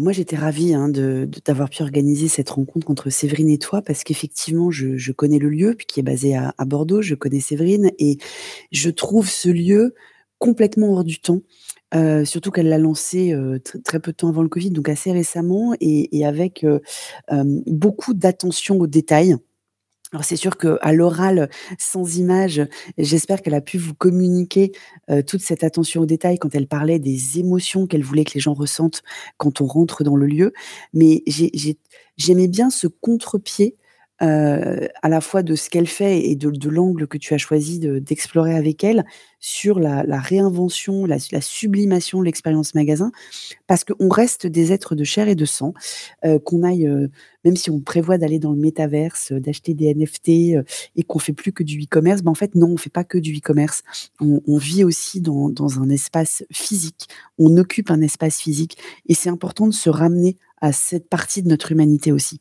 Moi, 0.00 0.12
j'étais 0.12 0.36
ravie 0.36 0.74
hein, 0.74 0.88
de, 0.88 1.28
d'avoir 1.44 1.70
pu 1.70 1.82
organiser 1.82 2.28
cette 2.28 2.50
rencontre 2.50 2.88
entre 2.88 3.10
Séverine 3.10 3.50
et 3.50 3.58
toi, 3.58 3.82
parce 3.82 4.04
qu'effectivement, 4.04 4.70
je, 4.70 5.10
connais 5.12 5.40
le 5.40 5.48
lieu, 5.48 5.74
qui 5.74 5.98
est 5.98 6.04
basé 6.04 6.36
à, 6.36 6.54
à 6.56 6.64
Bordeaux, 6.64 7.02
je 7.02 7.16
connais 7.16 7.40
Séverine, 7.40 7.90
et 7.98 8.18
je 8.70 8.90
trouve 8.90 9.28
ce 9.28 9.48
lieu 9.48 9.94
complètement 10.38 10.92
hors 10.92 11.04
du 11.04 11.20
temps. 11.20 11.40
Euh, 11.94 12.24
surtout 12.24 12.50
qu'elle 12.50 12.68
l'a 12.68 12.78
lancé 12.78 13.32
euh, 13.32 13.58
très 13.84 13.98
peu 13.98 14.12
de 14.12 14.16
temps 14.16 14.28
avant 14.28 14.42
le 14.42 14.48
Covid, 14.48 14.70
donc 14.70 14.88
assez 14.88 15.10
récemment, 15.10 15.74
et, 15.80 16.24
avec 16.24 16.64
euh, 16.64 16.80
beaucoup 17.66 18.14
d'attention 18.14 18.78
aux 18.78 18.86
détails. 18.86 19.36
Alors 20.12 20.24
c'est 20.24 20.36
sûr 20.36 20.56
qu'à 20.56 20.92
l'oral, 20.92 21.50
sans 21.78 22.16
image, 22.16 22.62
j'espère 22.96 23.42
qu'elle 23.42 23.54
a 23.54 23.60
pu 23.60 23.76
vous 23.76 23.92
communiquer 23.92 24.72
toute 25.26 25.42
cette 25.42 25.64
attention 25.64 26.00
aux 26.00 26.06
détails 26.06 26.38
quand 26.38 26.54
elle 26.54 26.66
parlait 26.66 26.98
des 26.98 27.38
émotions 27.38 27.86
qu'elle 27.86 28.02
voulait 28.02 28.24
que 28.24 28.32
les 28.32 28.40
gens 28.40 28.54
ressentent 28.54 29.02
quand 29.36 29.60
on 29.60 29.66
rentre 29.66 30.04
dans 30.04 30.16
le 30.16 30.24
lieu. 30.24 30.54
Mais 30.94 31.22
j'aimais 32.16 32.48
bien 32.48 32.70
ce 32.70 32.86
contre-pied 32.86 33.76
euh, 34.20 34.88
à 35.02 35.08
la 35.08 35.20
fois 35.20 35.44
de 35.44 35.54
ce 35.54 35.70
qu'elle 35.70 35.86
fait 35.86 36.28
et 36.28 36.34
de, 36.34 36.68
l'angle 36.68 37.06
que 37.06 37.18
tu 37.18 37.34
as 37.34 37.38
choisi 37.38 37.78
d'explorer 37.78 38.54
avec 38.54 38.82
elle 38.82 39.04
sur 39.38 39.78
la, 39.78 40.02
réinvention, 40.18 41.06
la, 41.06 41.18
sublimation 41.40 42.18
de 42.18 42.24
l'expérience 42.24 42.74
magasin, 42.74 43.12
parce 43.68 43.84
qu'on 43.84 44.08
reste 44.08 44.46
des 44.46 44.72
êtres 44.72 44.96
de 44.96 45.04
chair 45.04 45.28
et 45.28 45.36
de 45.36 45.44
sang, 45.44 45.72
euh, 46.24 46.40
qu'on 46.40 46.64
aille, 46.64 46.88
euh, 46.88 47.06
même 47.44 47.54
si 47.54 47.70
on 47.70 47.80
prévoit 47.80 48.18
d'aller 48.18 48.40
dans 48.40 48.50
le 48.50 48.58
métaverse, 48.58 49.32
d'acheter 49.32 49.74
des 49.74 49.94
NFT 49.94 50.28
et 50.96 51.02
qu'on 51.06 51.20
fait 51.20 51.32
plus 51.32 51.52
que 51.52 51.62
du 51.62 51.80
e-commerce, 51.82 52.22
ben 52.22 52.32
en 52.32 52.34
fait 52.34 52.56
non, 52.56 52.72
on 52.72 52.76
fait 52.76 52.90
pas 52.90 53.04
que 53.04 53.18
du 53.18 53.36
e-commerce. 53.36 53.82
On, 54.20 54.58
vit 54.58 54.82
aussi 54.82 55.20
dans, 55.20 55.48
dans 55.48 55.78
un 55.78 55.88
espace 55.88 56.44
physique, 56.50 57.08
on 57.38 57.56
occupe 57.56 57.92
un 57.92 58.00
espace 58.00 58.40
physique, 58.40 58.76
et 59.06 59.14
c'est 59.14 59.30
important 59.30 59.68
de 59.68 59.74
se 59.74 59.90
ramener 59.90 60.36
à 60.60 60.72
cette 60.72 61.08
partie 61.08 61.42
de 61.42 61.48
notre 61.48 61.70
humanité 61.70 62.10
aussi. 62.10 62.40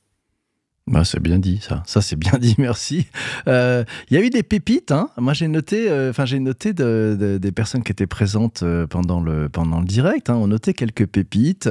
Bah, 0.88 1.04
c'est 1.04 1.20
bien 1.20 1.38
dit, 1.38 1.60
ça. 1.62 1.84
Ça, 1.86 2.02
c'est 2.02 2.16
bien 2.16 2.32
dit, 2.40 2.56
merci. 2.58 3.08
Euh, 3.50 3.84
il 4.10 4.16
y 4.16 4.18
a 4.18 4.24
eu 4.24 4.30
des 4.30 4.44
pépites. 4.44 4.94
Hein. 4.94 5.10
Moi, 5.18 5.34
j'ai 5.34 5.50
noté, 5.50 5.92
euh, 5.92 6.14
j'ai 6.24 6.40
noté 6.40 6.72
des 6.74 7.52
personnes 7.52 7.84
qui 7.84 7.92
étaient 7.92 8.08
présentes 8.08 8.64
euh, 8.64 8.88
pendant 8.88 9.20
le, 9.20 9.50
pendant 9.50 9.82
le 9.82 9.86
direct. 9.86 10.30
Hein. 10.30 10.36
On 10.36 10.48
notait 10.48 10.74
quelques 10.74 11.06
pépites, 11.06 11.70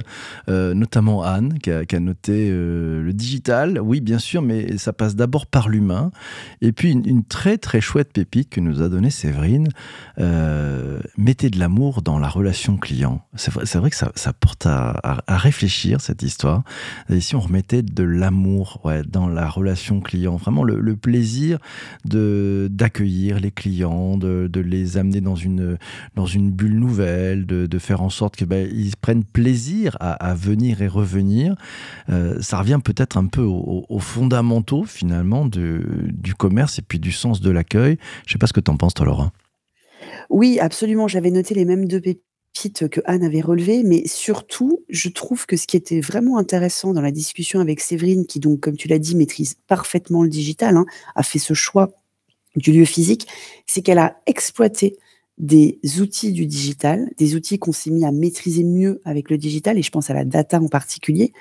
notamment 0.49 1.23
Anne, 1.23 1.59
qui 1.59 1.71
a, 1.71 2.01
noté 2.01 2.51
le 2.51 3.11
digital. 3.13 3.81
Oui, 3.81 4.01
bien 4.01 4.19
sûr, 4.19 4.43
mais 4.43 4.77
ça 4.77 4.93
passe 4.93 5.17
d'abord 5.17 5.47
par 5.47 5.71
l'humain. 5.71 6.11
Et 6.61 6.73
puis, 6.73 6.93
une, 6.93 7.25
très, 7.25 7.57
très 7.57 7.81
chouette 7.81 8.13
pépite 8.13 8.51
que 8.51 8.61
nous 8.61 8.83
a 8.83 8.89
donnée 8.91 9.11
Séverine. 9.11 9.69
mettez 11.17 11.49
de 11.49 11.59
l'amour 11.59 12.03
dans 12.03 12.19
la 12.19 12.29
relation 12.29 12.77
client. 12.77 13.23
C'est 13.35 13.79
vrai, 13.79 13.91
que 13.91 13.97
ça, 13.97 14.33
porte 14.39 14.67
à, 14.67 15.23
réfléchir, 15.27 16.03
cette 16.03 16.23
histoire. 16.23 16.65
Et 17.09 17.21
si 17.21 17.35
on 17.35 17.41
remettait 17.41 17.83
de 17.83 18.03
l'amour, 18.03 18.81
dans 19.07 19.29
la 19.29 19.49
relation 19.49 20.01
client. 20.01 20.37
Vraiment 20.37 20.65
le, 20.65 20.97
plaisir 20.97 21.59
de 22.05 22.69
d'accueillir 22.71 23.39
les 23.39 23.51
clients, 23.51 24.17
de, 24.17 24.49
les 24.61 24.97
amener 24.97 25.21
dans 25.21 25.35
une, 25.35 25.79
dans 26.15 26.27
une 26.27 26.51
bulle 26.51 26.79
nouvelle, 26.79 27.47
de, 27.47 27.79
faire 27.79 28.03
en 28.03 28.11
sorte 28.11 28.37
qu'ils 28.37 28.47
ben, 28.47 28.69
prennent 29.01 29.25
plaisir 29.25 29.97
à, 30.01 30.35
venir 30.35 30.83
et 30.83 30.89
revenir. 30.89 31.55
Euh, 32.09 32.41
ça 32.41 32.59
revient 32.59 32.81
peut-être 32.83 33.17
un 33.17 33.27
peu 33.27 33.43
aux, 33.43 33.99
fondamentaux 33.99 34.85
finalement 34.85 35.47
du 35.47 36.35
commerce 36.37 36.79
et 36.79 36.83
puis 36.83 36.99
du 36.99 37.13
sens 37.13 37.41
de 37.41 37.51
l'accueil. 37.51 37.99
Je 38.25 38.31
ne 38.31 38.33
sais 38.33 38.39
pas 38.39 38.47
ce 38.47 38.53
que 38.53 38.61
tu 38.61 38.71
en 38.71 38.77
penses, 38.77 38.95
toi, 38.95 39.07
Laura. 39.07 39.33
Oui, 40.31 40.59
absolument. 40.61 41.09
J'avais 41.09 41.31
noté 41.31 41.55
les 41.55 41.65
mêmes 41.65 41.87
deux 41.87 42.01
que 42.91 43.01
Anne 43.05 43.25
avait 43.25 43.41
relevé, 43.41 43.83
mais 43.83 44.07
surtout, 44.07 44.85
je 44.89 45.09
trouve 45.09 45.47
que 45.47 45.57
ce 45.57 45.67
qui 45.67 45.77
était 45.77 46.01
vraiment 46.01 46.39
intéressant 46.39 46.93
dans 46.93 47.01
la 47.01 47.11
discussion 47.11 47.61
avec 47.61 47.81
Séverine, 47.81 48.27
qui 48.27 48.41
donc, 48.41 48.61
comme 48.61 48.77
tu 48.77 48.89
l'as 48.89 48.99
dit, 48.99 49.15
maîtrise 49.15 49.57
parfaitement 49.67 50.23
le 50.23 50.29
digital, 50.29 50.77
hein, 50.77 50.87
a 51.15 51.23
fait 51.23 51.39
ce 51.39 51.55
choix 51.55 51.93
du 52.57 52.73
lieu 52.73 52.85
physique, 52.85 53.29
c'est 53.67 53.83
qu'elle 53.83 53.99
a 53.99 54.21
exploité 54.27 54.97
des 55.39 55.79
outils 56.01 56.33
du 56.33 56.47
digital, 56.47 57.11
des 57.19 57.35
outils 57.35 57.59
qu'on 57.59 57.73
s'est 57.73 57.91
mis 57.91 58.07
à 58.07 58.13
maîtriser 58.13 58.65
mieux 58.65 59.03
avec 59.05 59.31
le 59.31 59.37
digital, 59.37 59.79
et 59.79 59.83
je 59.83 59.91
pense 59.91 60.09
à 60.09 60.15
la 60.15 60.25
data 60.25 60.59
en 60.59 60.69
particulier, 60.69 61.33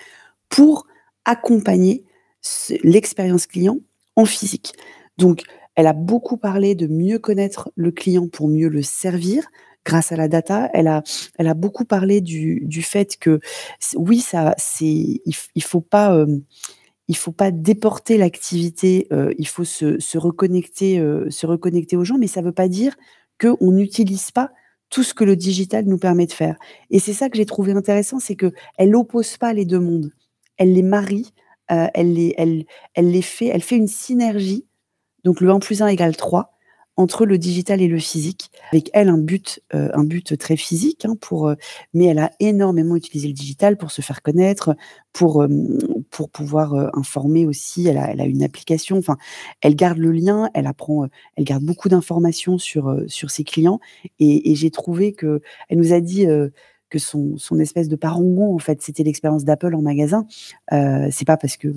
pour 0.50 0.86
accompagner 1.24 2.04
l'expérience 2.84 3.48
client 3.48 3.80
en 4.18 4.26
physique. 4.26 4.74
Donc, 5.18 5.44
elle 5.76 5.88
a 5.88 5.94
beaucoup 5.94 6.38
parlé 6.38 6.76
de 6.76 6.88
mieux 6.88 7.20
connaître 7.20 7.72
le 7.76 7.92
client 7.92 8.28
pour 8.28 8.48
mieux 8.48 8.70
le 8.70 8.82
servir, 8.82 9.48
grâce 9.86 10.12
à 10.12 10.18
la 10.18 10.28
data. 10.28 10.70
Elle 10.74 10.88
a, 10.88 11.04
elle 11.38 11.48
a 11.48 11.54
beaucoup 11.54 11.86
parlé 11.86 12.20
du, 12.20 12.62
du 12.66 12.82
fait 12.82 13.18
que 13.18 13.40
oui, 13.96 14.20
ça, 14.20 14.54
c'est, 14.58 14.86
il, 14.86 15.36
il 15.54 15.64
faut 15.64 15.82
pas, 15.82 16.14
euh, 16.16 16.26
il 17.08 17.16
faut 17.16 17.32
pas 17.32 17.52
déporter 17.52 18.18
l'activité. 18.18 19.08
Euh, 19.14 19.34
il 19.38 19.48
faut 19.48 19.64
se, 19.64 20.00
se 20.00 20.18
reconnecter, 20.18 21.00
euh, 21.00 21.30
se 21.30 21.46
reconnecter 21.46 21.96
aux 21.96 22.04
gens, 22.04 22.18
mais 22.18 22.28
ça 22.28 22.42
veut 22.42 22.52
pas 22.52 22.68
dire 22.68 22.96
que 23.38 23.56
on 23.62 23.72
n'utilise 23.72 24.32
pas 24.32 24.52
tout 24.90 25.04
ce 25.04 25.14
que 25.14 25.24
le 25.24 25.36
digital 25.36 25.86
nous 25.86 25.98
permet 25.98 26.26
de 26.26 26.32
faire. 26.32 26.58
Et 26.90 27.00
c'est 27.00 27.14
ça 27.14 27.30
que 27.30 27.38
j'ai 27.38 27.46
trouvé 27.46 27.74
intéressant, 27.74 28.20
c'est 28.20 28.36
que 28.36 28.52
elle 28.78 28.96
oppose 28.96 29.38
pas 29.38 29.54
les 29.54 29.66
deux 29.66 29.80
mondes. 29.80 30.12
Elle 30.58 30.74
les 30.74 30.84
marie, 30.84 31.34
elle 31.68 32.14
les, 32.14 32.34
elle, 32.38 32.66
elle 32.94 33.12
les 33.12 33.24
fait, 33.24 33.48
elle 33.48 33.64
fait 33.64 33.76
une 33.76 33.88
synergie. 33.88 34.66
Donc 35.24 35.42
le 35.42 35.50
1 35.50 35.60
plus 35.60 35.82
1 35.82 35.88
égale 35.88 36.16
3 36.16 36.55
entre 36.98 37.26
le 37.26 37.38
digital 37.38 37.82
et 37.82 37.88
le 37.88 38.00
physique, 38.00 38.52
avec 38.72 38.90
elle 38.94 39.10
un 39.10 39.18
but, 39.18 39.62
euh, 39.74 39.90
très 40.38 40.56
physique, 40.56 41.06
hein, 41.06 41.16
pour, 41.20 41.48
euh, 41.48 41.56
mais 41.94 42.06
elle 42.06 42.20
a 42.20 42.32
énormément 42.40 42.96
utilisé 42.96 43.28
le 43.28 43.34
digital 43.34 43.78
pour 43.78 43.92
se 43.92 44.02
faire 44.02 44.22
connaître, 44.22 44.76
pour, 45.12 45.44
euh, 45.44 45.48
pouvoir 46.32 46.96
informer 46.98 47.46
aussi. 47.46 47.88
Elle 47.88 47.98
a, 47.98 48.26
une 48.26 48.44
application, 48.44 48.98
enfin, 48.98 49.18
elle 49.62 49.76
garde 49.76 49.98
le 49.98 50.12
lien, 50.12 50.50
elle 50.54 50.68
apprend, 50.68 51.08
elle 51.36 51.44
garde 51.44 51.64
beaucoup 51.64 51.90
d'informations 51.90 52.58
sur, 52.58 52.96
ses 53.08 53.44
clients, 53.44 53.80
et, 54.20 54.56
j'ai 54.56 54.72
trouvé 54.72 55.12
que 55.12 55.42
elle 55.70 55.78
nous 55.80 55.94
a 55.94 56.00
dit 56.00 56.26
que 56.90 57.00
son, 57.00 57.38
son, 57.38 57.60
espèce 57.60 57.90
de 57.90 57.96
parangon, 57.96 58.56
en 58.56 58.60
fait, 58.60 58.82
c'était 58.82 59.04
l'expérience 59.04 59.44
d'Apple 59.44 59.76
en 59.76 59.82
magasin. 59.82 60.28
Euh, 60.72 61.10
c'est 61.12 61.26
pas 61.26 61.38
parce 61.38 61.58
que 61.58 61.68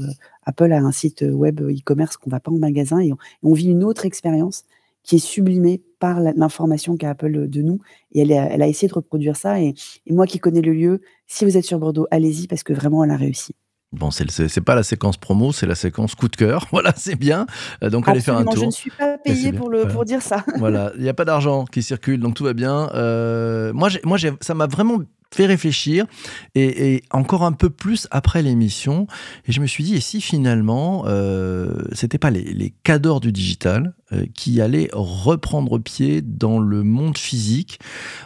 Apple 0.44 0.72
a 0.72 0.78
un 0.78 0.92
site 0.92 1.24
web 1.28 1.60
e-commerce 1.60 2.16
qu'on 2.16 2.30
va 2.30 2.40
pas 2.40 2.52
en 2.52 2.58
magasin 2.58 3.00
et 3.00 3.12
on 3.42 3.52
vit 3.52 3.70
une 3.70 3.84
autre 3.84 4.06
expérience 4.06 4.64
qui 5.08 5.16
est 5.16 5.20
sublimée 5.20 5.80
par 6.00 6.20
l'information 6.20 6.98
qu'a 6.98 7.08
Apple 7.08 7.48
de 7.48 7.62
nous. 7.62 7.80
Et 8.12 8.20
elle 8.20 8.32
a, 8.34 8.44
elle 8.52 8.60
a, 8.60 8.68
essayé 8.68 8.88
de 8.88 8.94
reproduire 8.94 9.36
ça. 9.36 9.58
Et, 9.58 9.74
moi 10.10 10.26
qui 10.26 10.38
connais 10.38 10.60
le 10.60 10.74
lieu, 10.74 11.00
si 11.26 11.46
vous 11.46 11.56
êtes 11.56 11.64
sur 11.64 11.78
Bordeaux, 11.78 12.06
allez-y 12.10 12.46
parce 12.46 12.62
que 12.62 12.74
vraiment, 12.74 13.02
elle 13.04 13.10
a 13.10 13.16
réussi. 13.16 13.54
Bon, 13.92 14.10
c'est 14.10 14.60
pas 14.60 14.74
la 14.74 14.82
séquence 14.82 15.16
promo, 15.16 15.50
c'est 15.50 15.64
la 15.64 15.76
séquence 15.76 16.14
coup 16.14 16.28
de 16.28 16.36
cœur. 16.36 16.66
Voilà, 16.72 16.92
c'est 16.94 17.16
bien. 17.16 17.46
Euh, 17.82 17.88
donc, 17.88 18.06
allez 18.06 18.20
faire 18.20 18.36
un 18.36 18.44
tour. 18.44 18.56
Je 18.56 18.66
ne 18.66 18.70
suis 18.70 18.90
pas 18.90 19.16
payé 19.16 19.50
pour, 19.50 19.70
le, 19.70 19.88
pour 19.88 20.04
dire 20.04 20.20
ça. 20.20 20.44
voilà, 20.58 20.92
il 20.96 21.02
n'y 21.02 21.08
a 21.08 21.14
pas 21.14 21.24
d'argent 21.24 21.64
qui 21.64 21.82
circule, 21.82 22.20
donc 22.20 22.34
tout 22.34 22.44
va 22.44 22.52
bien. 22.52 22.90
Euh, 22.92 23.72
moi, 23.72 23.88
moi 24.04 24.18
ça 24.42 24.52
m'a 24.52 24.66
vraiment 24.66 24.98
fait 25.34 25.46
réfléchir 25.46 26.06
et, 26.54 27.02
encore 27.10 27.44
un 27.44 27.52
peu 27.52 27.70
plus 27.70 28.08
après 28.10 28.42
l'émission. 28.42 29.06
Et 29.46 29.52
je 29.52 29.60
me 29.60 29.66
suis 29.66 29.84
dit, 29.84 29.94
et 29.94 30.00
si 30.00 30.20
finalement, 30.20 31.04
euh, 31.06 31.82
c'était 31.92 32.18
pas 32.18 32.30
les, 32.30 32.44
les 32.44 32.72
cadors 32.82 33.20
du 33.20 33.32
digital 33.32 33.94
euh, 34.14 34.24
qui 34.34 34.62
allaient 34.62 34.88
reprendre 34.94 35.78
pied 35.78 36.22
dans 36.22 36.58
le 36.58 36.82
monde 36.82 37.18
physique 37.18 37.78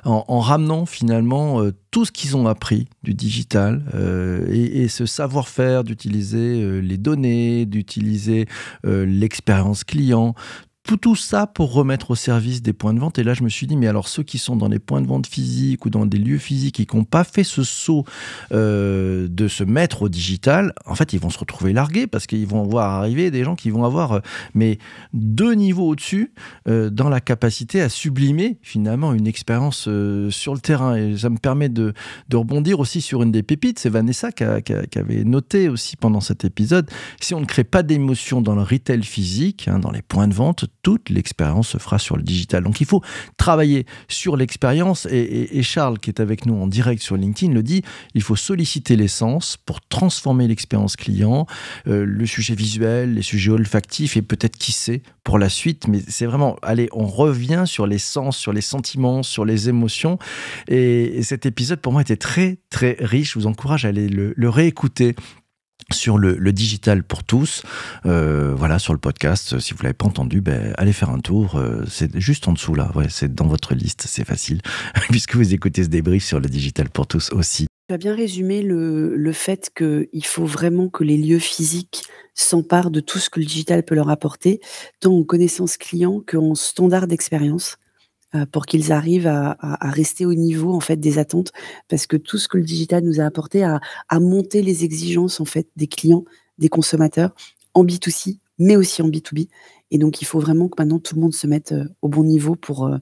en, 0.05 0.39
ramenant 0.39 0.87
finalement 0.87 1.61
euh, 1.61 1.73
tout 1.91 2.05
ce 2.05 2.13
qu'ils 2.13 2.37
ont 2.37 2.47
appris 2.47 2.87
du 3.03 3.15
digital 3.15 3.83
euh, 3.93 4.47
et, 4.49 4.83
et, 4.83 4.89
ce 4.89 5.07
savoir-faire 5.07 5.83
d'utiliser 5.83 6.81
les 6.81 6.99
données, 6.99 7.67
d'utiliser 7.67 8.47
l'expérience 8.85 9.83
client, 9.83 10.37
tout, 10.85 11.17
ça 11.17 11.47
pour 11.47 11.73
remettre 11.73 12.11
au 12.11 12.15
service 12.15 12.61
des 12.61 12.73
points 12.73 12.93
de 12.93 12.99
vente. 12.99 13.19
Et 13.19 13.25
là, 13.25 13.35
je 13.35 13.43
me 13.43 13.49
suis 13.49 13.67
dit, 13.67 13.77
mais 13.77 13.87
alors 13.87 14.09
ceux 14.09 14.23
qui 14.23 14.39
sont 14.39 14.57
dans 14.57 14.69
les 14.69 14.79
points 14.79 15.01
de 15.01 15.07
vente 15.07 15.27
physiques 15.27 15.87
ou 15.87 15.91
dans 15.91 16.07
des 16.07 16.19
lieux 16.19 16.39
physiques 16.39 16.81
et 16.81 16.87
qui 16.87 16.97
n'ont 16.97 17.05
pas 17.05 17.25
fait 17.25 17.45
ce 17.45 17.63
saut 17.63 18.05
euh, 18.53 19.29
de 19.29 19.49
se 19.49 19.65
mettre 19.65 20.03
au 20.03 20.09
digital, 20.09 20.75
en 20.87 20.95
fait, 20.95 21.13
ils 21.13 21.21
vont 21.21 21.31
se 21.31 21.39
retrouver 21.39 21.73
largués 21.73 22.07
parce 22.07 22.27
qu'ils 22.27 22.47
vont 22.47 22.65
voir 22.65 22.91
arriver 22.91 23.31
des 23.31 23.45
gens 23.45 23.55
qui 23.55 23.71
vont 23.71 23.85
avoir 23.85 24.13
euh, 24.13 24.21
mais 24.55 24.79
deux 25.13 25.55
niveaux 25.55 25.89
au-dessus 25.89 26.35
euh, 26.69 26.91
dans 26.91 27.09
la 27.09 27.21
capacité 27.21 27.81
à 27.81 27.89
sublimer 27.89 28.59
finalement 28.63 29.13
une 29.13 29.27
expérience 29.27 29.89
sur 30.31 30.55
le 30.55 30.61
terrain. 30.61 30.97
Et 30.97 31.17
ça 31.17 31.31
me 31.31 31.39
permet 31.39 31.69
de, 31.69 31.95
rebondir 32.33 32.81
aussi 32.81 33.01
sur 33.01 33.23
une 33.23 33.31
des 33.31 33.43
pépites. 33.43 33.79
C'est 33.79 33.89
Vanessa 33.89 34.33
qui, 34.33 34.43
avait 34.45 35.25
noté 35.25 35.69
aussi 35.69 35.97
pendant 35.97 36.21
cet 36.21 36.45
épisode. 36.45 36.91
Si 37.21 37.35
on 37.35 37.41
ne 37.41 37.47
crée 37.47 37.65
pas 37.65 37.83
d'émotion 37.83 38.41
dans 38.41 38.55
le 38.55 38.63
retail 38.63 39.03
physique, 39.05 39.69
hein, 39.69 39.79
dans 39.79 39.91
les 39.91 40.03
points 40.03 40.27
de 40.27 40.35
vente, 40.35 40.67
toute 40.83 41.11
l'expérience 41.11 41.69
se 41.69 41.79
fera 41.79 41.99
sur 41.99 42.17
le 42.17 42.23
digital. 42.23 42.65
Donc 42.65 42.81
il 42.81 42.87
faut 42.87 43.03
travailler 43.37 43.87
sur 44.09 44.37
l'expérience. 44.37 45.07
Et, 45.11 45.63
Charles 45.63 46.01
qui 46.01 46.11
est 46.11 46.21
avec 46.21 46.45
nous 46.45 46.55
en 46.55 46.67
direct 46.67 47.03
sur 47.03 47.17
LinkedIn 47.17 47.53
le 47.53 47.63
dit, 47.63 47.83
il 48.15 48.23
faut 48.23 48.35
solliciter 48.35 48.97
l'essence 48.97 49.57
pour 49.57 49.81
transformer 49.81 50.49
l'expérience 50.49 50.97
client, 50.97 51.47
euh, 51.87 52.05
le 52.05 52.27
sujet 52.27 52.55
visuel, 52.55 53.15
les 53.15 53.23
sujets 53.23 53.53
olfactifs 53.53 54.17
et 54.17 54.23
peut-être 54.23 54.57
qui 54.57 54.73
sait 54.73 55.03
pour 55.23 55.39
la 55.39 55.49
suite, 55.49 55.87
mais 55.87 56.01
c'est 56.09 56.27
vraiment, 56.27 56.57
allez, 56.63 56.89
on 56.93 57.07
revient 57.07 57.63
sur 57.65 57.87
les 57.87 57.99
sens, 57.99 58.37
sur 58.37 58.53
les 58.53 58.61
sentiments, 58.61 59.23
sur 59.23 59.45
les 59.45 59.69
émotions. 59.69 60.19
Et, 60.69 61.23
cet 61.23 61.47
épisode 61.47 61.81
pour 61.81 61.93
moi 61.93 62.03
était 62.03 62.17
très 62.17 62.59
très 62.69 62.97
riche, 62.99 63.35
je 63.35 63.39
vous 63.39 63.47
encourage 63.47 63.85
à 63.85 63.89
aller 63.89 64.09
le 64.09 64.49
réécouter 64.49 65.15
sur 65.91 66.19
le, 66.19 66.53
digital 66.53 67.03
pour 67.03 67.25
tous. 67.25 67.63
Euh, 68.07 68.55
voilà, 68.57 68.79
sur 68.79 68.93
le 68.93 68.99
podcast. 68.99 69.59
Si 69.59 69.75
vous 69.75 69.83
l'avez 69.83 69.95
pas 69.95 70.07
entendu, 70.07 70.41
ben, 70.41 70.75
allez 70.77 70.93
faire 70.93 71.11
un 71.11 71.21
tour. 71.21 71.57
Euh, 71.57 71.85
c'est 71.89 72.19
juste 72.19 72.49
en 72.49 72.53
dessous 72.53 72.75
là. 72.75 72.91
C'est 73.09 73.35
dans 73.35 73.47
votre 73.47 73.75
liste. 73.75 74.05
C'est 74.07 74.25
facile 74.25 74.61
puisque 75.11 75.37
vous 75.37 75.55
écoutez 75.55 75.85
ce 75.85 75.89
débrief 75.89 76.25
sur 76.25 76.41
le 76.41 76.49
digital 76.49 76.91
pour 76.91 77.07
tous 77.07 77.33
aussi. 77.33 77.67
Tu 77.89 77.95
as 77.95 77.99
bien 77.99 78.15
résumé 78.15 78.63
le, 78.63 79.17
le 79.17 79.33
fait 79.33 79.71
qu'il 79.77 80.25
faut 80.25 80.47
vraiment 80.47 80.89
que 80.89 81.05
les 81.05 81.17
lieux 81.17 81.39
physiques 81.39 82.05
s'emparent 82.35 82.91
de 82.91 83.01
tout 83.01 83.19
ce 83.19 83.29
que 83.29 83.41
le 83.41 83.47
digital 83.47 83.83
peut 83.83 83.95
leur 83.95 84.09
apporter, 84.09 84.61
tant 85.01 85.13
en 85.13 85.25
connaissance 85.25 85.77
client 85.77 86.23
qu'en 86.27 86.55
standard 86.55 87.07
d'expérience. 87.07 87.77
Euh, 88.35 88.47
pour 88.47 88.65
qu'ils 88.65 88.93
arrivent 88.93 89.27
à, 89.27 89.57
rester 89.83 90.25
au 90.25 90.33
niveau 90.33 90.73
en 90.73 90.81
fait 90.81 90.97
des 90.97 91.19
attentes, 91.19 91.53
parce 91.89 92.07
que 92.07 92.17
tout 92.17 92.39
ce 92.39 92.49
que 92.49 92.57
le 92.57 92.65
digital 92.65 93.05
nous 93.05 93.21
a 93.21 93.25
apporté 93.25 93.63
a, 93.63 93.79
à 94.09 94.21
monter 94.21 94.63
les 94.63 94.85
exigences 94.85 95.39
en 95.39 95.45
fait 95.45 95.69
des 95.77 95.87
clients, 95.87 96.25
des 96.57 96.71
consommateurs 96.71 97.35
en 97.75 97.85
B2C, 97.85 98.39
mais 98.59 98.75
aussi 98.77 99.03
en 99.03 99.11
B2B. 99.11 99.49
Et 99.91 99.99
donc 99.99 100.23
il 100.23 100.25
faut 100.25 100.41
vraiment 100.41 100.69
que 100.69 100.77
maintenant 100.81 100.99
tout 100.99 101.15
le 101.15 101.21
monde 101.21 101.35
se 101.35 101.47
mette 101.47 101.73
euh, 101.73 101.85
au 102.01 102.09
bon 102.09 102.25
niveau 102.25 102.57
pour 102.57 102.87
euh, 102.87 102.97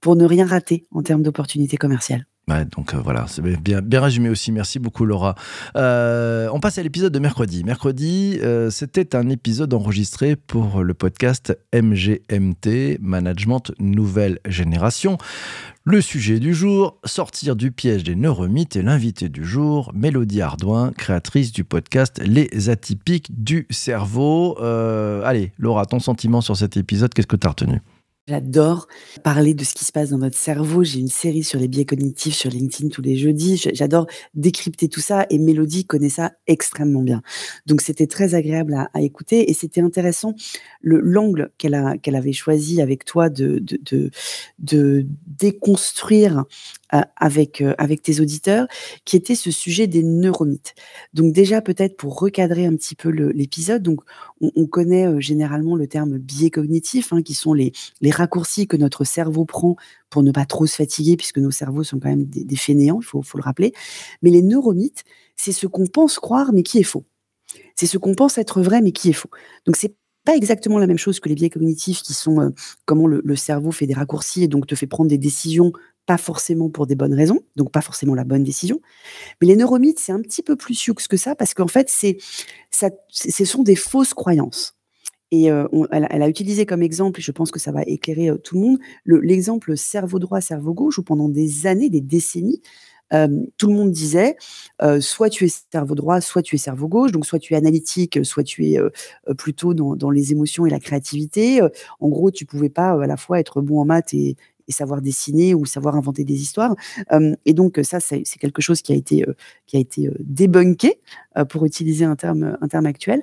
pour 0.00 0.16
ne 0.16 0.24
rien 0.24 0.46
rater 0.46 0.86
en 0.90 1.02
termes 1.02 1.22
d'opportunités 1.22 1.76
commerciales 1.76 2.26
donc 2.48 2.94
euh, 2.94 2.98
voilà, 2.98 3.26
c'est 3.28 3.42
bien, 3.42 4.00
résumé 4.00 4.28
aussi. 4.28 4.52
Merci 4.52 4.78
beaucoup 4.78 5.04
Laura. 5.04 5.34
Euh, 5.76 6.48
on 6.52 6.60
passe 6.60 6.78
à 6.78 6.82
l'épisode 6.82 7.12
de 7.12 7.18
mercredi. 7.18 7.64
Mercredi, 7.64 8.38
euh, 8.42 8.70
c'était 8.70 9.16
un 9.16 9.28
épisode 9.30 9.72
enregistré 9.74 10.36
pour 10.36 10.82
le 10.82 10.94
podcast 10.94 11.56
MGMT, 11.74 12.98
Management 13.00 13.72
Nouvelle 13.78 14.38
Génération. 14.46 15.18
Le 15.84 16.00
sujet 16.00 16.38
du 16.38 16.54
jour, 16.54 16.98
sortir 17.04 17.56
du 17.56 17.72
piège 17.72 18.04
des 18.04 18.14
neuromythes 18.14 18.76
et 18.76 18.82
l'invité 18.82 19.28
du 19.28 19.44
jour, 19.44 19.90
Mélodie 19.94 20.40
Ardouin, 20.40 20.92
créatrice 20.92 21.50
du 21.52 21.64
podcast 21.64 22.20
Les 22.24 22.68
Atypiques 22.68 23.42
du 23.42 23.66
Cerveau. 23.70 24.56
allez, 24.60 25.52
Laura, 25.58 25.86
ton 25.86 25.98
sentiment 25.98 26.40
sur 26.40 26.56
cet 26.56 26.76
épisode, 26.76 27.12
qu'est-ce 27.12 27.26
que 27.26 27.36
tu 27.36 27.46
as 27.46 27.50
retenu? 27.50 27.80
J'adore 28.28 28.86
parler 29.24 29.52
de 29.52 29.64
ce 29.64 29.74
qui 29.74 29.84
se 29.84 29.90
passe 29.90 30.10
dans 30.10 30.18
notre 30.18 30.38
cerveau. 30.38 30.84
J'ai 30.84 31.00
une 31.00 31.08
série 31.08 31.42
sur 31.42 31.58
les 31.58 31.66
biais 31.66 31.84
cognitifs 31.84 32.36
sur 32.36 32.50
LinkedIn 32.50 32.88
tous 32.88 33.02
les 33.02 33.16
jeudis. 33.16 33.60
J'adore 33.72 34.06
décrypter 34.34 34.88
tout 34.88 35.00
ça 35.00 35.26
et 35.28 35.38
Mélodie 35.38 35.86
connaît 35.86 36.08
ça 36.08 36.30
extrêmement 36.46 37.02
bien. 37.02 37.20
Donc 37.66 37.80
c'était 37.80 38.06
très 38.06 38.36
agréable 38.36 38.74
à, 38.94 39.02
écouter 39.02 39.50
et 39.50 39.54
c'était 39.54 39.80
intéressant 39.80 40.34
le 40.80 41.00
l'angle 41.00 41.50
qu'elle 41.58 41.98
qu'elle 42.00 42.14
avait 42.14 42.32
choisi 42.32 42.80
avec 42.80 43.04
toi 43.04 43.28
de 43.28 43.58
de, 43.58 44.10
de, 44.60 45.06
déconstruire 45.26 46.44
euh, 46.94 47.00
avec, 47.16 47.62
euh, 47.62 47.74
avec 47.78 48.02
tes 48.02 48.20
auditeurs, 48.20 48.66
qui 49.06 49.16
était 49.16 49.34
ce 49.34 49.50
sujet 49.50 49.86
des 49.86 50.02
neuromythes. 50.02 50.74
Donc 51.14 51.32
déjà, 51.32 51.62
peut-être 51.62 51.96
pour 51.96 52.20
recadrer 52.20 52.66
un 52.66 52.76
petit 52.76 52.94
peu 52.94 53.08
l'épisode, 53.08 53.96
on, 54.42 54.66
connaît 54.66 55.06
euh, 55.06 55.18
généralement 55.18 55.74
le 55.74 55.86
terme 55.86 56.18
biais 56.18 56.50
cognitif, 56.50 57.14
hein, 57.14 57.22
qui 57.22 57.32
sont 57.32 57.54
les, 57.54 57.72
les 58.02 58.10
raccourcis 58.12 58.66
que 58.66 58.76
notre 58.76 59.04
cerveau 59.04 59.44
prend 59.44 59.76
pour 60.10 60.22
ne 60.22 60.30
pas 60.30 60.44
trop 60.44 60.66
se 60.66 60.76
fatiguer, 60.76 61.16
puisque 61.16 61.38
nos 61.38 61.50
cerveaux 61.50 61.82
sont 61.82 61.98
quand 61.98 62.08
même 62.08 62.24
des, 62.24 62.56
fainéants, 62.56 63.00
il 63.00 63.04
faut, 63.04 63.22
le 63.34 63.42
rappeler. 63.42 63.72
Mais 64.22 64.30
les 64.30 64.42
neuromythes, 64.42 65.04
c'est 65.36 65.52
ce 65.52 65.66
qu'on 65.66 65.86
pense 65.86 66.18
croire, 66.18 66.52
mais 66.52 66.62
qui 66.62 66.78
est 66.78 66.84
faux. 66.84 67.04
C'est 67.74 67.86
ce 67.86 67.98
qu'on 67.98 68.14
pense 68.14 68.38
être 68.38 68.62
vrai, 68.62 68.80
mais 68.80 68.92
qui 68.92 69.10
est 69.10 69.14
faux. 69.14 69.30
Donc 69.66 69.76
c'est 69.76 69.94
pas 70.24 70.36
exactement 70.36 70.78
la 70.78 70.86
même 70.86 70.98
chose 70.98 71.18
que 71.18 71.28
les 71.28 71.34
biais 71.34 71.50
cognitifs 71.50 72.02
qui 72.02 72.14
sont 72.14 72.52
comment 72.84 73.08
le, 73.08 73.20
le, 73.24 73.34
cerveau 73.34 73.72
fait 73.72 73.86
des 73.86 73.94
raccourcis 73.94 74.44
et 74.44 74.48
donc 74.48 74.68
te 74.68 74.76
fait 74.76 74.86
prendre 74.86 75.10
des 75.10 75.18
décisions 75.18 75.72
pas 76.06 76.18
forcément 76.18 76.68
pour 76.68 76.86
des 76.86 76.94
bonnes 76.94 77.14
raisons, 77.14 77.40
donc 77.56 77.70
pas 77.70 77.80
forcément 77.80 78.14
la 78.14 78.24
bonne 78.24 78.42
décision. 78.42 78.80
Mais 79.40 79.46
les 79.46 79.56
neuromythes, 79.56 80.00
c'est 80.00 80.12
un 80.12 80.20
petit 80.20 80.42
peu 80.42 80.56
plus 80.56 80.74
sioux 80.74 80.94
que 80.94 81.16
ça, 81.16 81.34
parce 81.34 81.54
qu'en 81.54 81.68
fait, 81.68 81.88
c'est, 81.88 82.18
ça, 82.70 82.90
ce 83.08 83.44
sont 83.44 83.62
des 83.62 83.76
fausses 83.76 84.14
croyances. 84.14 84.76
Et 85.32 85.50
euh, 85.50 85.66
elle, 85.90 86.22
a 86.22 86.28
utilisé 86.28 86.66
comme 86.66 86.82
exemple, 86.82 87.18
et 87.18 87.22
je 87.22 87.32
pense 87.32 87.50
que 87.50 87.58
ça 87.58 87.72
va 87.72 87.82
éclairer 87.86 88.28
euh, 88.28 88.36
tout 88.36 88.54
le 88.54 88.60
monde, 88.60 88.78
l'exemple 89.06 89.78
cerveau 89.78 90.18
droit, 90.18 90.42
cerveau 90.42 90.74
gauche, 90.74 90.98
où 90.98 91.02
pendant 91.02 91.30
des 91.30 91.66
années, 91.66 91.88
des 91.88 92.02
décennies, 92.02 92.60
euh, 93.14 93.28
tout 93.56 93.68
le 93.68 93.74
monde 93.74 93.90
disait 93.90 94.36
soit 95.00 95.28
tu 95.28 95.44
es 95.44 95.48
cerveau 95.48 95.94
droit, 95.94 96.20
soit 96.20 96.42
tu 96.42 96.56
es 96.56 96.58
cerveau 96.58 96.88
gauche, 96.88 97.12
donc 97.12 97.26
soit 97.26 97.38
tu 97.38 97.54
es 97.54 97.56
analytique, 97.56 98.24
soit 98.24 98.42
tu 98.42 98.72
es 98.72 98.78
plutôt 99.36 99.74
dans, 99.74 100.10
les 100.10 100.32
émotions 100.32 100.64
et 100.64 100.70
la 100.70 100.80
créativité. 100.80 101.60
en 102.00 102.08
gros, 102.08 102.30
tu 102.30 102.46
pouvais 102.46 102.70
pas 102.70 102.90
à 102.90 103.06
la 103.06 103.18
fois 103.18 103.38
être 103.38 103.60
bon 103.60 103.80
en 103.80 103.84
maths 103.84 104.14
et, 104.14 104.36
savoir 104.72 105.00
dessiner 105.00 105.54
ou 105.54 105.66
savoir 105.66 105.96
inventer 105.96 106.24
des 106.24 106.40
histoires. 106.40 106.74
et 107.44 107.52
donc 107.52 107.80
ça, 107.82 108.00
c'est 108.00 108.24
quelque 108.38 108.62
chose 108.62 108.82
qui 108.82 108.92
a 108.92 108.96
été, 108.96 109.24
a 109.24 109.78
été 109.78 110.10
débunké, 110.20 111.00
pour 111.48 111.64
utiliser 111.64 112.04
un 112.04 112.16
terme, 112.16 112.56
un 112.60 112.68
terme 112.68 112.86
actuel. 112.86 113.22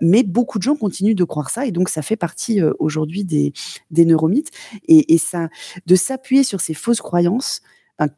mais 0.00 0.22
beaucoup 0.22 0.58
de 0.58 0.62
gens 0.62 0.76
continuent 0.76 1.14
de 1.14 1.24
croire 1.24 1.50
ça, 1.50 1.66
et 1.66 1.72
donc 1.72 1.88
ça 1.88 2.02
fait 2.02 2.16
partie 2.16 2.60
aujourd'hui 2.78 3.24
des, 3.24 3.52
des 3.90 4.04
neuromythes. 4.04 4.50
Et, 4.88 5.14
et 5.14 5.18
ça, 5.18 5.48
de 5.86 5.94
s'appuyer 5.94 6.44
sur 6.44 6.60
ces 6.60 6.74
fausses 6.74 7.00
croyances, 7.00 7.62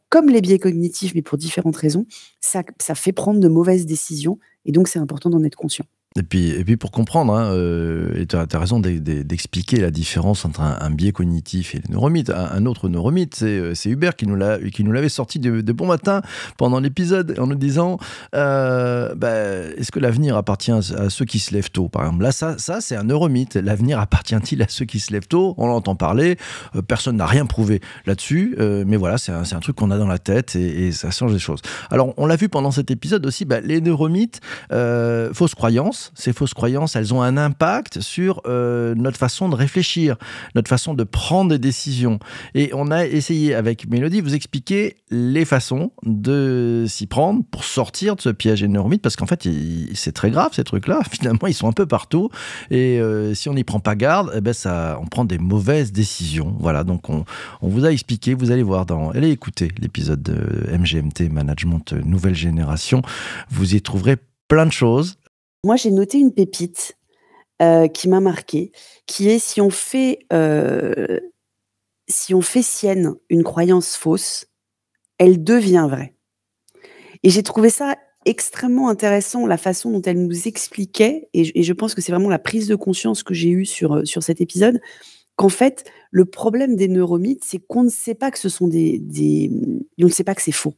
comme 0.09 0.28
les 0.28 0.40
biais 0.40 0.59
cognitifs, 0.59 1.14
mais 1.14 1.23
pour 1.23 1.38
différentes 1.38 1.76
raisons, 1.76 2.07
ça, 2.40 2.62
ça 2.81 2.95
fait 2.95 3.12
prendre 3.12 3.40
de 3.40 3.49
mauvaises 3.49 3.87
décisions. 3.87 4.38
Et 4.64 4.73
donc, 4.73 4.88
c'est 4.88 4.99
important 4.99 5.31
d'en 5.31 5.43
être 5.45 5.57
conscient. 5.57 5.85
Et 6.16 6.23
puis, 6.23 6.50
et 6.50 6.62
puis 6.64 6.76
pour 6.76 6.92
comprendre, 6.92 7.35
hein, 7.35 7.52
euh, 7.54 8.25
tu 8.25 8.37
as, 8.37 8.59
raison 8.61 8.78
d'expliquer 8.78 9.80
la 9.80 9.90
différence 9.90 10.44
entre 10.44 10.61
un, 10.61 10.90
biais 10.90 11.11
cognitif 11.11 11.75
et 11.75 11.78
le 11.78 11.92
neuromythe. 11.92 12.30
Un, 12.30 12.66
autre 12.66 12.88
neuromythe, 12.88 13.40
euh, 13.42 13.75
c'est 13.75 13.90
Hubert 13.90 14.14
qui 14.14 14.25
nous 14.28 14.37
l'avait 14.37 15.09
sorti 15.09 15.40
de, 15.40 15.73
bon 15.73 15.87
matin 15.87 16.23
pendant 16.56 16.78
l'épisode 16.78 17.37
en 17.40 17.49
nous 17.49 17.56
disant 17.56 17.99
euh, 18.37 19.12
bah, 19.16 19.33
est-ce 19.76 19.90
que 19.90 19.99
l'avenir 19.99 20.37
appartient 20.37 20.71
à, 20.71 21.11
ceux 21.11 21.25
qui 21.25 21.40
se 21.40 21.52
lèvent 21.52 21.73
tôt? 21.73 21.88
Par 21.88 22.02
exemple, 22.02 22.23
là, 22.23 22.30
ça, 22.30 22.56
c'est 22.80 22.94
un 22.94 23.02
neuromythe. 23.02 23.56
L'avenir 23.56 23.99
appartient-il 23.99 24.62
à 24.62 24.66
ceux 24.68 24.85
qui 24.85 25.00
se 25.00 25.12
lèvent 25.12 25.26
tôt? 25.26 25.56
On 25.59 25.66
l'entend 25.66 25.97
parler, 25.97 26.37
euh, 26.76 26.83
personne 26.83 27.16
n'a 27.16 27.26
rien 27.26 27.44
prouvé 27.44 27.80
là-dessus, 28.06 28.54
euh, 28.61 28.85
mais 28.87 28.97
voilà, 28.97 29.18
c'est 29.18 29.33
un, 29.33 29.42
truc 29.59 29.75
qu'on 29.75 29.90
a 29.90 29.99
dans 29.99 30.06
la 30.06 30.21
tête 30.21 30.54
et, 30.54 30.87
et, 30.87 30.92
ça 30.92 31.11
change 31.11 31.33
les 31.33 31.40
choses. 31.40 31.62
Alors, 31.90 32.14
on 32.18 32.26
l'a 32.26 32.37
vu 32.37 32.49
pendant 32.49 32.71
cet 32.71 32.92
épisode 32.92 33.26
aussi, 33.26 33.44
bah, 33.44 33.61
les 33.61 33.80
neuromythes, 33.80 34.40
fausses 34.71 35.56
croyances 35.56 36.04
Ces 36.15 36.33
fausses 36.33 36.55
croyances, 36.55 36.97
elles 36.97 37.15
ont 37.15 37.23
un 37.23 37.37
impact 37.37 38.01
sur 38.01 38.43
euh, 38.47 38.95
notre 38.95 39.19
façon 39.19 39.49
de 39.49 39.55
réfléchir, 39.55 40.17
notre 40.55 40.69
façon 40.69 40.95
de 40.95 41.05
prendre 41.05 41.51
des 41.51 41.59
décisions. 41.59 42.19
Et 42.55 42.71
on 42.75 42.91
a 42.91 43.07
essayé 43.07 43.55
avec 43.55 43.89
Mélodie 43.89 44.21
vous 44.21 44.35
expliquer 44.35 44.97
les 45.11 45.45
façons 45.45 45.93
de 46.05 46.85
s'y 46.89 47.07
prendre 47.07 47.43
pour 47.51 47.65
sortir 47.65 48.17
de 48.17 48.21
ce 48.21 48.29
piège 48.29 48.63
énormite, 48.63 49.03
parce 49.03 49.17
qu'en 49.17 49.27
fait, 49.27 49.49
c'est 49.95 50.13
très 50.13 50.31
grave 50.31 50.51
ces 50.53 50.65
trucs-là. 50.65 51.01
Finalement, 51.11 51.47
ils 51.47 51.55
sont 51.55 51.69
un 51.69 51.73
peu 51.73 51.87
partout. 51.87 52.31
Et 52.71 53.01
euh, 53.01 53.35
si 53.35 53.49
on 53.49 53.55
n'y 53.55 53.65
prend 53.65 53.81
pas 53.81 53.95
garde, 53.95 54.33
eh 54.35 54.41
ben 54.41 54.53
ça, 54.53 54.99
on 55.01 55.07
prend 55.07 55.25
des 55.25 55.39
mauvaises 55.39 55.93
décisions. 55.93 56.57
Voilà, 56.59 56.85
donc 56.85 57.09
on, 57.09 57.25
on 57.63 57.69
vous 57.69 57.85
a 57.85 57.93
expliqué, 57.93 58.35
vous 58.35 58.51
allez 58.51 58.63
voir 58.63 58.87
dans, 58.87 59.11
allez 59.11 59.31
écouter 59.31 59.69
l'épisode 59.79 60.23
de 60.23 60.77
MGMT 60.77 61.31
Management 61.31 61.93
Nouvelle 62.05 62.35
Génération. 62.35 63.03
Vous 63.51 63.75
y 63.75 63.83
trouverez 63.83 64.17
plein 64.49 64.67
de 64.67 64.73
choses. 64.73 65.17
Moi, 65.64 65.76
j'ai 65.76 65.90
noté 65.90 66.18
une 66.18 66.33
pépite 66.33 66.99
euh, 67.62 67.88
qui 67.88 68.09
m'a 68.09 68.21
marqué, 68.21 68.71
qui 69.06 69.30
est 69.30 69.38
si 69.38 69.62
on 69.62 69.71
fait 69.71 70.21
euh, 70.33 71.21
si 72.06 72.35
on 72.35 72.42
fait 72.42 72.62
sienne 72.62 73.14
une 73.30 73.42
croyance 73.42 73.97
fausse, 73.97 74.47
elle 75.18 75.42
devient 75.42 75.87
vraie. 75.88 76.14
Et 77.23 77.30
j'ai 77.30 77.42
trouvé 77.42 77.71
ça 77.71 77.97
extrêmement 78.26 78.90
intéressant, 78.90 79.47
la 79.47 79.56
façon 79.56 79.90
dont 79.90 80.02
elle 80.02 80.23
nous 80.23 80.49
expliquait, 80.49 81.28
et, 81.33 81.62
je 81.62 81.73
pense 81.73 81.94
que 81.94 82.02
c'est 82.02 82.12
vraiment 82.12 82.28
la 82.28 82.38
prise 82.38 82.68
de 82.68 82.75
conscience 82.75 83.23
que 83.23 83.33
j'ai 83.33 83.49
eue 83.49 83.64
sur, 83.64 83.94
euh, 83.94 84.04
sur 84.04 84.23
cet 84.23 84.42
épisode, 84.42 84.80
qu'en 85.37 85.49
fait, 85.49 85.90
le 86.11 86.26
problème 86.26 86.76
des 86.76 86.88
neuromythes, 86.88 87.44
c'est 87.44 87.59
qu'on 87.59 87.85
ne 87.85 87.88
sait 87.88 88.14
pas 88.14 88.30
que 88.30 88.38
ce 88.38 88.50
sont 88.50 88.68
des 88.68 89.50
on 89.99 90.04
ne 90.04 90.09
sait 90.09 90.25
pas 90.25 90.35
que 90.35 90.42
c'est 90.42 90.52
faux. 90.52 90.75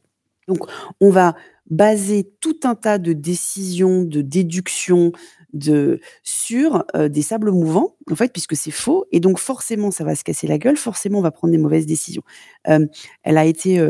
Donc, 0.47 0.59
on 1.01 1.09
va 1.09 1.35
baser 1.69 2.31
tout 2.39 2.59
un 2.63 2.75
tas 2.75 2.97
de 2.97 3.13
décisions, 3.13 4.03
de 4.03 4.21
déductions, 4.21 5.11
de 5.53 5.99
sur 6.23 6.85
des 7.09 7.21
sables 7.21 7.51
mouvants, 7.51 7.95
en 8.11 8.15
fait, 8.15 8.31
puisque 8.31 8.55
c'est 8.55 8.71
faux, 8.71 9.05
et 9.11 9.19
donc 9.19 9.39
forcément, 9.39 9.91
ça 9.91 10.03
va 10.03 10.15
se 10.15 10.23
casser 10.23 10.47
la 10.47 10.57
gueule, 10.57 10.77
forcément, 10.77 11.19
on 11.19 11.21
va 11.21 11.31
prendre 11.31 11.51
des 11.51 11.57
mauvaises 11.57 11.85
décisions. 11.85 12.23
elle 12.63 13.37
a 13.37 13.45
été 13.45 13.85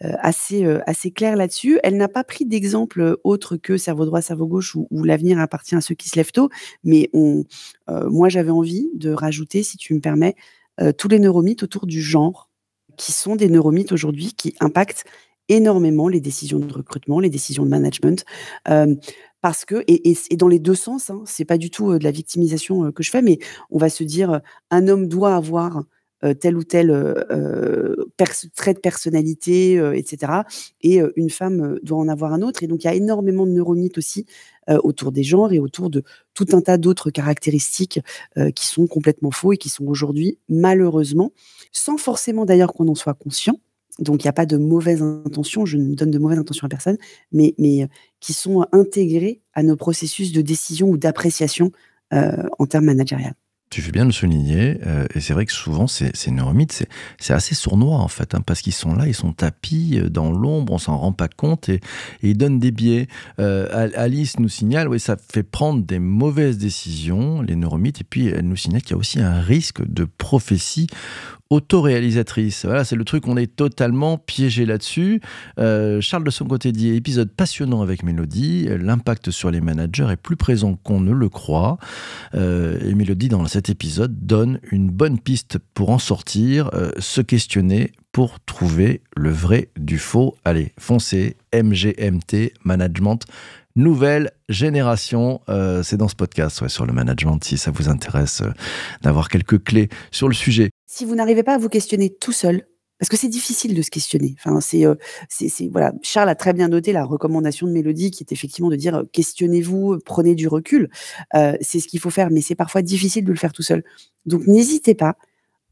assez, 0.00 0.64
assez 0.86 1.10
claire 1.10 1.36
là-dessus. 1.36 1.78
Elle 1.82 1.96
n'a 1.96 2.08
pas 2.08 2.24
pris 2.24 2.46
d'exemple 2.46 3.18
autre 3.24 3.56
que 3.56 3.76
cerveau 3.76 4.04
droit, 4.04 4.22
cerveau 4.22 4.46
gauche, 4.46 4.74
où, 4.74 5.04
l'avenir 5.04 5.38
appartient 5.38 5.74
à 5.74 5.80
ceux 5.80 5.94
qui 5.94 6.08
se 6.08 6.16
lèvent 6.16 6.32
tôt, 6.32 6.48
mais 6.84 7.10
moi, 7.88 8.28
j'avais 8.28 8.50
envie 8.50 8.88
de 8.94 9.12
rajouter, 9.12 9.62
si 9.62 9.76
tu 9.76 9.94
me 9.94 10.00
permets, 10.00 10.34
tous 10.98 11.08
les 11.08 11.18
neuromythes 11.18 11.62
autour 11.62 11.86
du 11.86 12.00
genre, 12.00 12.48
qui 12.96 13.12
sont 13.12 13.36
des 13.36 13.48
neuromythes 13.48 13.92
aujourd'hui 13.92 14.34
qui 14.34 14.54
impactent 14.60 15.04
énormément 15.48 16.08
les 16.08 16.20
décisions 16.20 16.58
de 16.58 16.72
recrutement, 16.72 17.20
les 17.20 17.30
décisions 17.30 17.64
de 17.64 17.70
management. 17.70 18.24
parce 19.40 19.64
que, 19.64 19.82
et, 19.88 20.36
dans 20.36 20.48
les 20.48 20.60
deux 20.60 20.74
sens, 20.74 21.10
hein, 21.10 21.22
c'est 21.26 21.44
pas 21.44 21.58
du 21.58 21.70
tout 21.70 21.98
de 21.98 22.04
la 22.04 22.12
victimisation 22.12 22.92
que 22.92 23.02
je 23.02 23.10
fais, 23.10 23.22
mais 23.22 23.38
on 23.70 23.78
va 23.78 23.88
se 23.88 24.04
dire 24.04 24.40
un 24.70 24.88
homme 24.88 25.08
doit 25.08 25.34
avoir 25.34 25.82
tel 26.40 26.56
ou 26.56 26.62
tel 26.62 26.86
trait 28.54 28.74
de 28.74 28.78
personnalité, 28.78 29.74
etc. 29.94 30.32
Et 30.80 31.00
une 31.16 31.30
femme 31.30 31.80
doit 31.82 31.98
en 31.98 32.06
avoir 32.06 32.32
un 32.32 32.42
autre. 32.42 32.62
Et 32.62 32.68
donc, 32.68 32.84
il 32.84 32.86
y 32.86 32.90
a 32.90 32.94
énormément 32.94 33.44
de 33.44 33.50
neuromythes 33.50 33.98
aussi 33.98 34.26
autour 34.68 35.10
des 35.10 35.24
genres 35.24 35.52
et 35.52 35.58
autour 35.58 35.90
de 35.90 36.04
tout 36.34 36.46
un 36.52 36.60
tas 36.60 36.78
d'autres 36.78 37.10
caractéristiques 37.10 37.98
qui 38.54 38.66
sont 38.66 38.86
complètement 38.86 39.32
faux 39.32 39.52
et 39.52 39.56
qui 39.56 39.68
sont 39.68 39.86
aujourd'hui, 39.86 40.38
malheureusement, 40.48 41.32
sans 41.72 41.96
forcément 41.96 42.44
d'ailleurs 42.44 42.72
qu'on 42.72 42.86
en 42.86 42.94
soit 42.94 43.14
conscient, 43.14 43.58
donc 43.98 44.24
il 44.24 44.26
n'y 44.26 44.30
a 44.30 44.34
pas 44.34 44.46
de 44.46 44.56
mauvaises 44.56 45.02
intentions, 45.02 45.66
je 45.66 45.76
ne 45.76 45.94
donne 45.94 46.10
de 46.10 46.18
mauvaises 46.18 46.38
intentions 46.38 46.66
à 46.66 46.68
personne, 46.68 46.96
mais, 47.30 47.54
mais 47.58 47.88
qui 48.20 48.32
sont 48.32 48.64
intégrées 48.72 49.42
à 49.54 49.62
nos 49.62 49.76
processus 49.76 50.32
de 50.32 50.40
décision 50.40 50.88
ou 50.88 50.96
d'appréciation 50.96 51.72
en 52.10 52.66
termes 52.66 52.84
managériels. 52.84 53.34
Tu 53.70 53.80
fais 53.80 53.90
bien 53.90 54.02
de 54.02 54.08
le 54.08 54.12
souligner, 54.12 54.76
et 55.14 55.20
c'est 55.20 55.32
vrai 55.32 55.46
que 55.46 55.52
souvent 55.52 55.86
ces, 55.86 56.10
ces 56.12 56.30
neuromythes, 56.30 56.84
c'est 57.18 57.32
assez 57.32 57.54
sournois 57.54 57.96
en 57.96 58.08
fait, 58.08 58.34
hein, 58.34 58.42
parce 58.44 58.60
qu'ils 58.60 58.74
sont 58.74 58.94
là, 58.94 59.06
ils 59.06 59.14
sont 59.14 59.32
tapis 59.32 59.98
dans 60.10 60.30
l'ombre, 60.30 60.74
on 60.74 60.78
s'en 60.78 60.98
rend 60.98 61.12
pas 61.12 61.28
compte 61.28 61.70
et, 61.70 61.80
ils 62.22 62.36
donnent 62.36 62.58
des 62.58 62.70
biais. 62.70 63.08
Alice 63.38 64.38
nous 64.38 64.50
signale, 64.50 64.88
oui, 64.88 65.00
ça 65.00 65.16
fait 65.16 65.42
prendre 65.42 65.82
des 65.82 65.98
mauvaises 65.98 66.58
décisions, 66.58 67.40
les 67.40 67.56
neuromythes, 67.56 68.02
et 68.02 68.04
puis 68.04 68.26
elle 68.26 68.46
nous 68.46 68.56
signale 68.56 68.82
qu'il 68.82 68.90
y 68.90 68.94
a 68.94 68.98
aussi 68.98 69.20
un 69.20 69.40
risque 69.40 69.82
de 69.90 70.04
prophétie 70.04 70.88
autoréalisatrice. 71.52 72.64
Voilà, 72.64 72.82
c'est 72.82 72.96
le 72.96 73.04
truc, 73.04 73.28
on 73.28 73.36
est 73.36 73.54
totalement 73.54 74.16
piégé 74.16 74.64
là-dessus. 74.64 75.20
Euh, 75.58 76.00
Charles 76.00 76.24
de 76.24 76.30
son 76.30 76.46
côté 76.46 76.72
dit 76.72 76.94
épisode 76.94 77.30
passionnant 77.30 77.82
avec 77.82 78.02
Mélodie. 78.02 78.66
L'impact 78.70 79.30
sur 79.30 79.50
les 79.50 79.60
managers 79.60 80.08
est 80.10 80.16
plus 80.16 80.36
présent 80.36 80.78
qu'on 80.82 81.00
ne 81.00 81.12
le 81.12 81.28
croit. 81.28 81.76
Euh, 82.34 82.78
et 82.82 82.94
Mélodie, 82.94 83.28
dans 83.28 83.46
cet 83.46 83.68
épisode, 83.68 84.26
donne 84.26 84.60
une 84.70 84.88
bonne 84.88 85.18
piste 85.18 85.58
pour 85.74 85.90
en 85.90 85.98
sortir, 85.98 86.70
euh, 86.72 86.90
se 86.98 87.20
questionner 87.20 87.92
pour 88.12 88.40
trouver 88.40 89.02
le 89.14 89.30
vrai 89.30 89.68
du 89.76 89.98
faux. 89.98 90.34
Allez, 90.44 90.72
foncez, 90.78 91.36
MGMT, 91.54 92.54
Management 92.64 93.26
nouvelle 93.76 94.30
génération. 94.48 95.40
c'est 95.82 95.96
dans 95.96 96.08
ce 96.08 96.14
podcast 96.14 96.68
sur 96.68 96.86
le 96.86 96.92
management, 96.92 97.42
si 97.42 97.58
ça 97.58 97.70
vous 97.70 97.88
intéresse 97.88 98.42
d'avoir 99.02 99.28
quelques 99.28 99.62
clés 99.62 99.88
sur 100.10 100.28
le 100.28 100.34
sujet 100.34 100.70
si 100.92 101.06
vous 101.06 101.14
n'arrivez 101.14 101.42
pas 101.42 101.54
à 101.54 101.58
vous 101.58 101.70
questionner 101.70 102.10
tout 102.10 102.32
seul, 102.32 102.66
parce 102.98 103.08
que 103.08 103.16
c'est 103.16 103.30
difficile 103.30 103.74
de 103.74 103.80
se 103.80 103.90
questionner. 103.90 104.36
Enfin, 104.38 104.60
c'est, 104.60 104.84
euh, 104.84 104.94
c'est, 105.30 105.68
voilà. 105.68 105.94
Charles 106.02 106.28
a 106.28 106.34
très 106.34 106.52
bien 106.52 106.68
noté 106.68 106.92
la 106.92 107.06
recommandation 107.06 107.66
de 107.66 107.72
Mélodie, 107.72 108.10
qui 108.10 108.22
est 108.22 108.30
effectivement 108.30 108.68
de 108.68 108.76
dire 108.76 108.96
euh, 108.96 109.04
questionnez-vous, 109.10 110.00
prenez 110.04 110.34
du 110.34 110.48
recul. 110.48 110.90
Euh, 111.34 111.56
c'est 111.62 111.80
ce 111.80 111.88
qu'il 111.88 111.98
faut 111.98 112.10
faire, 112.10 112.30
mais 112.30 112.42
c'est 112.42 112.54
parfois 112.54 112.82
difficile 112.82 113.24
de 113.24 113.32
le 113.32 113.38
faire 113.38 113.54
tout 113.54 113.62
seul. 113.62 113.84
Donc, 114.26 114.46
n'hésitez 114.46 114.94
pas 114.94 115.16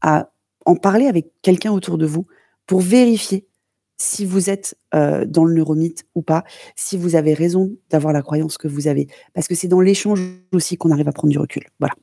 à 0.01 0.31
en 0.65 0.75
parler 0.75 1.05
avec 1.05 1.27
quelqu'un 1.43 1.71
autour 1.71 1.99
de 1.99 2.07
vous 2.07 2.25
pour 2.65 2.81
vérifier 2.81 3.45
si 4.01 4.25
vous 4.25 4.49
êtes 4.49 4.75
dans 4.91 5.45
le 5.45 5.53
neuromythe 5.53 6.03
ou 6.15 6.21
pas, 6.21 6.43
si 6.75 6.97
vous 6.97 7.15
avez 7.15 7.33
raison 7.33 7.71
d'avoir 7.89 8.13
la 8.13 8.21
croyance 8.21 8.57
que 8.57 8.67
vous 8.67 8.87
avez, 8.87 9.07
parce 9.33 9.47
que 9.47 9.55
c'est 9.55 9.67
dans 9.67 9.81
l'échange 9.81 10.19
aussi 10.51 10.77
qu'on 10.77 10.91
arrive 10.91 11.07
à 11.07 11.11
prendre 11.11 11.31
du 11.31 11.39
recul. 11.39 11.63
Voilà. 11.79 11.93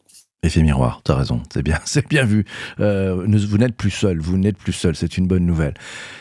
Effet 0.45 0.63
miroir, 0.63 1.01
t'as 1.03 1.17
raison, 1.17 1.43
c'est 1.53 1.65
bien, 1.65 1.81
c'est 1.85 2.07
bien 2.07 2.25
vu. 2.25 2.45
Euh, 2.79 3.27
vous 3.27 3.59
n'êtes 3.59 3.77
plus 3.77 3.91
seul, 3.91 4.21
vous 4.21 4.39
n'êtes 4.39 4.57
plus 4.57 4.73
seul, 4.73 4.95
c'est 4.95 5.19
une 5.19 5.27
bonne 5.27 5.45
nouvelle. 5.45 5.75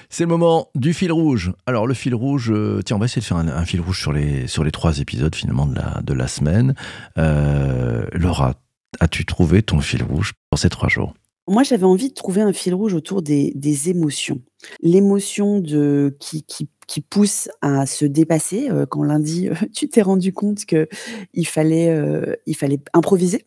C'est 0.09 0.23
le 0.23 0.29
moment 0.29 0.69
du 0.73 0.93
fil 0.93 1.11
rouge. 1.11 1.51
Alors 1.67 1.85
le 1.85 1.93
fil 1.93 2.15
rouge, 2.15 2.49
euh, 2.51 2.81
tiens, 2.83 2.95
on 2.95 2.99
va 2.99 3.05
essayer 3.05 3.21
de 3.21 3.27
faire 3.27 3.37
un, 3.37 3.65
fil 3.65 3.79
rouge 3.79 3.99
sur 4.01 4.11
les 4.11 4.47
sur 4.47 4.63
les 4.63 4.71
trois 4.71 4.97
épisodes 4.99 5.35
finalement 5.35 5.67
de 5.67 5.75
la 5.75 6.01
de 6.01 6.13
la 6.13 6.27
semaine. 6.27 6.73
Euh, 7.19 8.07
Laura, 8.13 8.55
as-tu 8.99 9.23
trouvé 9.23 9.61
ton 9.61 9.81
fil 9.81 10.01
rouge 10.01 10.33
pour 10.49 10.57
ces 10.57 10.69
trois 10.69 10.89
jours? 10.89 11.13
Moi, 11.47 11.63
j'avais 11.63 11.85
envie 11.85 12.09
de 12.09 12.13
trouver 12.13 12.41
un 12.41 12.51
fil 12.51 12.73
rouge 12.73 12.93
autour 12.93 13.21
des, 13.21 13.89
émotions. 13.89 14.41
L'émotion 14.81 15.59
de 15.59 16.17
qui, 16.19 16.43
qui, 16.43 17.01
pousse 17.01 17.47
à 17.61 17.85
se 17.85 18.05
dépasser. 18.05 18.69
Euh, 18.69 18.85
quand 18.85 19.03
lundi, 19.03 19.47
euh, 19.49 19.53
tu 19.73 19.87
t'es 19.87 20.01
rendu 20.01 20.33
compte 20.33 20.65
que 20.65 20.89
il 21.33 21.47
fallait, 21.47 21.89
euh, 21.89 22.35
il 22.45 22.55
fallait 22.55 22.79
improviser. 22.93 23.45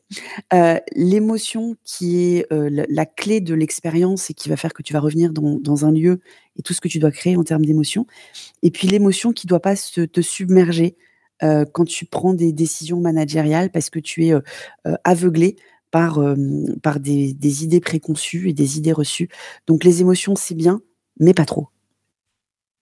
L'émotion 0.94 1.76
qui 1.84 2.36
est 2.36 2.46
la, 2.50 3.06
clé 3.06 3.40
de 3.40 3.54
l'expérience 3.54 4.30
et 4.30 4.34
qui 4.34 4.48
va 4.48 4.56
faire 4.56 4.72
que 4.72 4.82
tu 4.82 4.94
vas 4.94 5.00
revenir 5.00 5.32
dans, 5.32 5.58
dans, 5.58 5.84
un 5.84 5.92
lieu 5.92 6.20
et 6.56 6.62
tout 6.62 6.72
ce 6.72 6.80
que 6.80 6.88
tu 6.88 6.98
dois 6.98 7.10
créer 7.10 7.36
en 7.36 7.44
termes 7.44 7.64
d'émotion. 7.64 8.06
Et 8.62 8.70
puis 8.70 8.88
l'émotion 8.88 9.32
qui 9.32 9.46
ne 9.46 9.50
doit 9.50 9.60
pas 9.60 9.76
te 9.76 10.20
submerger 10.20 10.96
quand 11.40 11.86
tu 11.86 12.04
prends 12.04 12.34
des 12.34 12.52
décisions 12.52 13.00
managériales 13.00 13.70
parce 13.70 13.88
que 13.88 13.98
tu 13.98 14.26
es 14.26 14.34
aveuglé 15.04 15.56
par, 15.90 16.20
par 16.82 17.00
des, 17.00 17.64
idées 17.64 17.80
préconçues 17.80 18.48
et 18.48 18.52
des 18.52 18.78
idées 18.78 18.92
reçues. 18.92 19.28
Donc 19.66 19.84
les 19.84 20.00
émotions, 20.00 20.36
c'est 20.36 20.54
bien, 20.54 20.80
mais 21.18 21.34
pas 21.34 21.44
trop. 21.44 21.68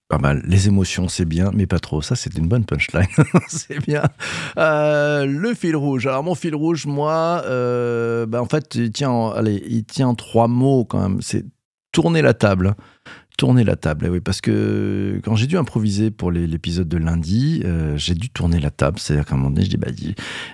Pas 0.08 0.16
mal. 0.16 0.42
Les 0.46 0.68
émotions, 0.68 1.06
c'est 1.06 1.26
bien, 1.26 1.50
mais 1.52 1.66
pas 1.66 1.78
trop. 1.78 2.00
Ça, 2.00 2.16
c'est 2.16 2.34
une 2.38 2.48
bonne 2.48 2.64
punchline. 2.64 3.06
c'est 3.48 3.78
bien. 3.86 4.04
Euh, 4.56 5.26
le 5.26 5.52
fil 5.52 5.76
rouge. 5.76 6.06
Alors, 6.06 6.24
mon 6.24 6.34
fil 6.34 6.54
rouge, 6.54 6.86
moi, 6.86 7.42
euh, 7.44 8.24
bah, 8.24 8.40
en 8.40 8.46
fait, 8.46 8.74
il 8.74 8.90
tient, 8.90 9.28
allez, 9.32 9.62
il 9.68 9.84
tient 9.84 10.14
trois 10.14 10.48
mots 10.48 10.86
quand 10.86 11.00
même. 11.00 11.20
C'est 11.20 11.44
tourner 11.92 12.22
la 12.22 12.32
table 12.32 12.74
tourner 13.38 13.62
la 13.62 13.76
table. 13.76 14.04
Eh 14.06 14.10
oui, 14.10 14.20
parce 14.20 14.40
que 14.40 15.20
quand 15.24 15.36
j'ai 15.36 15.46
dû 15.46 15.56
improviser 15.56 16.10
pour 16.10 16.32
l'épisode 16.32 16.88
de 16.88 16.98
lundi, 16.98 17.62
euh, 17.64 17.96
j'ai 17.96 18.14
dû 18.14 18.30
tourner 18.30 18.58
la 18.58 18.70
table. 18.70 18.98
C'est-à-dire 18.98 19.24
qu'à 19.24 19.36
un 19.36 19.38
moment 19.38 19.50
donné, 19.50 19.64
je 19.64 19.70
dis, 19.70 19.76
bah, 19.76 19.86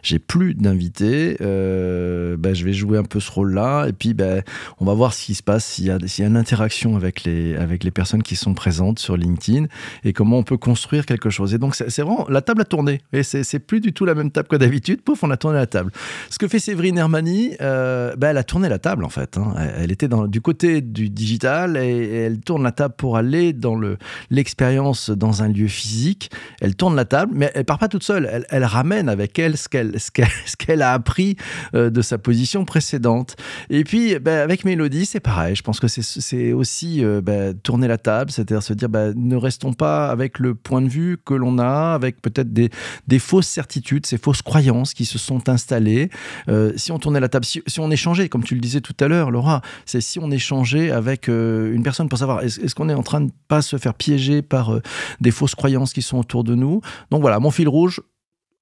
j'ai 0.03 0.19
plus 0.19 0.55
d'invités, 0.55 1.39
euh, 1.41 2.37
bah, 2.37 2.53
je 2.53 2.63
vais 2.63 2.75
jouer 2.75 2.99
un 2.99 3.03
peu 3.03 3.21
ce 3.21 3.31
rôle-là, 3.33 3.87
et 3.89 3.95
puis 3.95 4.13
bah, 4.13 4.43
on 4.81 4.85
va 4.85 4.93
voir 4.93 5.15
ce 5.15 5.25
qui 5.25 5.35
se 5.35 5.43
passe, 5.43 5.65
s'il 5.65 5.87
y, 5.87 5.89
y 5.89 6.23
a 6.23 6.27
une 6.27 6.37
interaction 6.37 6.95
avec 6.95 7.25
les, 7.25 7.57
avec 7.57 7.85
les 7.85 7.91
personnes 7.91 8.23
qui 8.23 8.37
sont 8.37 8.53
présentes 8.53 8.99
sur 8.99 9.17
LinkedIn, 9.17 9.65
et 10.05 10.13
comment 10.13 10.37
on 10.37 10.43
peut 10.43 10.59
construire 10.59 11.07
quelque 11.07 11.31
chose. 11.31 11.55
Et 11.55 11.59
donc, 11.59 11.75
c'est 11.75 12.03
vraiment, 12.03 12.27
la 12.29 12.43
table 12.43 12.61
a 12.61 12.67
tourné, 12.67 13.01
et 13.15 13.23
c'est 13.23 13.59
plus 13.61 13.81
du 13.81 13.95
tout 13.95 14.05
la 14.05 14.15
même 14.15 14.31
table 14.31 14.49
que 14.49 14.57
d'habitude, 14.57 15.01
pouf, 15.01 15.23
on 15.23 15.31
a 15.31 15.39
tourné 15.39 15.57
la 15.57 15.67
table. 15.67 15.91
Ce 16.29 16.39
que 16.39 16.49
fait 16.49 16.59
Séverine 16.59 16.99
Hermani, 16.99 17.53
euh, 17.63 18.15
bah, 18.17 18.29
elle 18.29 18.37
a 18.37 18.45
tourné 18.45 18.69
la 18.69 18.79
table, 18.79 19.05
en 19.05 19.09
fait. 19.09 19.39
Hein. 19.39 19.55
Elle 19.79 19.91
était 19.91 20.09
dans, 20.09 20.27
du 20.27 20.43
côté 20.43 20.83
du 20.83 21.09
digital, 21.09 21.79
et, 21.79 21.89
et 21.89 22.17
elle 22.17 22.41
tourne 22.41 22.63
la 22.63 22.74
table 22.75 22.95
pour 22.97 23.17
aller 23.17 23.53
dans 23.53 23.75
le 23.75 23.97
l'expérience 24.31 25.11
dans 25.11 25.43
un 25.43 25.49
lieu 25.49 25.69
physique. 25.69 26.31
Elle 26.61 26.75
tourne 26.75 26.97
la 26.97 27.05
table, 27.05 27.33
mais 27.35 27.51
elle 27.55 27.65
part 27.65 27.79
pas 27.79 27.89
toute 27.89 28.03
seule. 28.03 28.45
Elle, 28.51 28.65
ramène 28.65 29.09
avec 29.09 29.39
elle 29.39 29.57
ce 29.57 29.69
qu'elle 29.69 29.99
ce 30.01 30.11
qu'elle 30.57 30.83
a 30.83 30.93
appris 30.93 31.37
euh, 31.75 31.91
de 31.91 32.03
sa 32.03 32.19
position 32.19 32.65
précédente. 32.65 33.37
Et 33.71 33.85
puis 33.85 34.19
ben, 34.19 34.41
avec 34.41 34.65
Mélodie, 34.65 35.07
c'est 35.07 35.21
pareil. 35.21 35.55
Je 35.57 35.63
pense 35.63 35.81
que 35.81 35.89
c'est 35.89 36.53
aussi 36.53 37.05
euh, 37.05 37.21
ben, 37.21 37.55
tourner 37.55 37.89
la 37.89 37.99
table, 37.99 38.31
c'est-à-dire 38.31 38.63
se 38.63 38.73
dire 38.73 38.89
ben, 38.89 39.13
ne 39.17 39.37
restons 39.37 39.73
pas 39.73 40.09
avec 40.09 40.39
le 40.39 40.55
point 40.55 40.83
de 40.83 40.89
vue 40.89 41.19
que 41.25 41.35
l'on 41.35 41.59
a, 41.59 41.95
avec 41.95 42.21
peut-être 42.21 42.53
des, 42.53 42.71
des 43.07 43.19
fausses 43.19 43.49
certitudes, 43.49 44.07
ces 44.07 44.19
fausses 44.19 44.43
croyances 44.43 44.95
qui 44.95 45.05
se 45.05 45.19
sont 45.19 45.49
installées. 45.49 46.11
Euh, 46.49 46.73
si 46.77 46.93
on 46.93 46.99
tournait 46.99 47.21
la 47.21 47.29
table, 47.29 47.45
si, 47.45 47.63
si 47.67 47.81
on 47.81 47.91
échangeait, 47.91 48.29
comme 48.29 48.45
tu 48.45 48.55
le 48.55 48.61
disais 48.61 48.81
tout 48.81 48.97
à 49.01 49.09
l'heure, 49.09 49.31
Laura, 49.31 49.63
c'est 49.87 50.01
si 50.01 50.19
on 50.19 50.31
échangeait 50.31 50.91
avec 50.91 51.29
une 51.29 51.83
personne 51.83 52.09
pour 52.09 52.19
savoir 52.19 52.43
qu'on 52.73 52.89
est 52.89 52.95
en 52.95 53.03
train 53.03 53.21
de 53.21 53.31
pas 53.49 53.61
se 53.61 53.77
faire 53.77 53.93
piéger 53.93 54.41
par 54.41 54.79
des 55.21 55.31
fausses 55.31 55.55
croyances 55.55 55.93
qui 55.93 56.01
sont 56.01 56.19
autour 56.19 56.45
de 56.45 56.55
nous? 56.55 56.81
Donc 57.11 57.21
voilà, 57.21 57.39
mon 57.41 57.51
fil 57.51 57.69
rouge, 57.69 58.01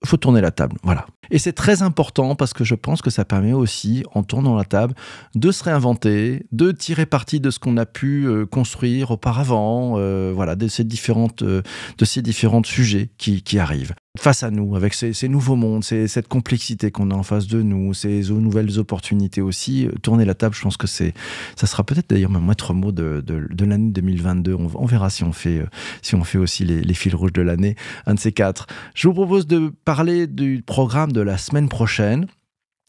faut 0.05 0.17
tourner 0.17 0.41
la 0.41 0.51
table. 0.51 0.77
Voilà. 0.83 1.07
Et 1.31 1.39
c'est 1.39 1.53
très 1.53 1.83
important 1.83 2.35
parce 2.35 2.53
que 2.53 2.65
je 2.65 2.75
pense 2.75 3.03
que 3.03 3.11
ça 3.11 3.25
permet 3.25 3.53
aussi, 3.53 4.05
en 4.15 4.23
tournant 4.23 4.57
la 4.57 4.65
table, 4.65 4.95
de 5.35 5.51
se 5.51 5.65
réinventer, 5.65 6.47
de 6.53 6.73
tirer 6.73 7.07
parti 7.07 7.41
de 7.41 7.51
ce 7.51 7.59
qu'on 7.59 7.77
a 7.77 7.87
pu 7.87 8.27
euh, 8.27 8.47
construire 8.47 9.13
auparavant, 9.13 9.95
euh, 9.97 10.33
voilà, 10.35 10.57
de 10.57 10.69
ces 10.69 10.85
différentes, 10.85 11.43
euh, 11.43 11.63
de 11.99 12.05
ces 12.05 12.23
différents 12.23 12.63
sujets 12.65 13.11
qui 13.17 13.59
arrivent 13.59 13.95
face 14.19 14.43
à 14.43 14.51
nous, 14.51 14.77
avec 14.77 14.93
ces, 14.93 15.29
nouveaux 15.29 15.57
mondes, 15.57 15.85
cette 15.85 16.29
complexité 16.29 16.91
qu'on 16.91 17.11
a 17.11 17.15
en 17.15 17.23
face 17.23 17.47
de 17.47 17.63
nous, 17.63 17.95
ces 17.95 18.21
nouvelles 18.31 18.79
opportunités 18.79 19.41
aussi. 19.41 19.89
Tourner 20.03 20.27
la 20.27 20.35
table, 20.35 20.55
je 20.55 20.61
pense 20.61 20.77
que 20.77 20.87
c'est, 20.87 21.15
ça 21.57 21.67
sera 21.67 21.83
peut-être 21.83 22.11
d'ailleurs 22.11 22.31
mon 22.31 22.41
maître 22.41 22.75
mot 22.75 22.93
de, 22.93 23.23
de, 23.27 23.65
l'année 23.65 23.91
2022. 23.91 24.55
On, 24.55 24.87
verra 24.87 25.09
si 25.09 25.25
on 25.25 25.33
fait, 25.33 25.65
si 26.03 26.15
on 26.15 26.25
fait 26.25 26.39
aussi 26.39 26.65
les, 26.65 26.83
les 26.83 26.95
fils 26.95 27.15
rouges 27.15 27.33
de 27.33 27.43
l'année, 27.43 27.75
un 28.05 28.15
de 28.15 28.21
ces 28.21 28.33
quatre. 28.33 28.67
Je 28.95 29.09
vous 29.09 29.15
propose 29.15 29.47
de 29.47 29.73
parler 29.85 30.27
du 30.27 30.63
programme 30.65 31.13
de 31.13 31.23
la 31.23 31.39
semaine 31.39 31.71
prochaine. 31.71 32.27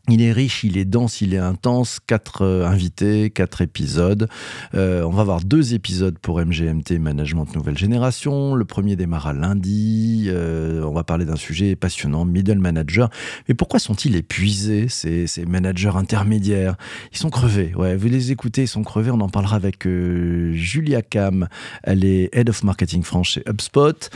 Il 0.09 0.21
est 0.21 0.33
riche, 0.33 0.65
il 0.65 0.77
est 0.77 0.83
dense, 0.83 1.21
il 1.21 1.33
est 1.33 1.37
intense. 1.37 2.01
Quatre 2.05 2.41
euh, 2.41 2.67
invités, 2.67 3.29
quatre 3.29 3.61
épisodes. 3.61 4.27
Euh, 4.75 5.01
on 5.03 5.11
va 5.11 5.21
avoir 5.21 5.39
deux 5.39 5.75
épisodes 5.75 6.19
pour 6.19 6.41
MGMT 6.41 6.99
Management 6.99 7.55
Nouvelle 7.55 7.77
Génération. 7.77 8.53
Le 8.53 8.65
premier 8.65 8.97
démarra 8.97 9.31
lundi. 9.31 10.25
Euh, 10.27 10.83
on 10.83 10.91
va 10.91 11.05
parler 11.05 11.23
d'un 11.23 11.37
sujet 11.37 11.77
passionnant, 11.77 12.25
middle 12.25 12.57
manager. 12.57 13.09
Mais 13.47 13.55
pourquoi 13.55 13.79
sont-ils 13.79 14.17
épuisés, 14.17 14.89
ces, 14.89 15.25
managers 15.47 15.93
intermédiaires? 15.95 16.75
Ils 17.13 17.17
sont 17.17 17.29
crevés. 17.29 17.73
Ouais, 17.73 17.95
vous 17.95 18.09
les 18.09 18.33
écoutez, 18.33 18.63
ils 18.63 18.67
sont 18.67 18.83
crevés. 18.83 19.09
On 19.09 19.21
en 19.21 19.29
parlera 19.29 19.55
avec 19.55 19.87
Julia 19.87 21.01
Cam. 21.01 21.47
Elle 21.81 22.03
est 22.03 22.29
Head 22.33 22.49
of 22.49 22.61
Marketing 22.65 23.03
France 23.03 23.27
chez 23.27 23.43
HubSpot. 23.47 24.09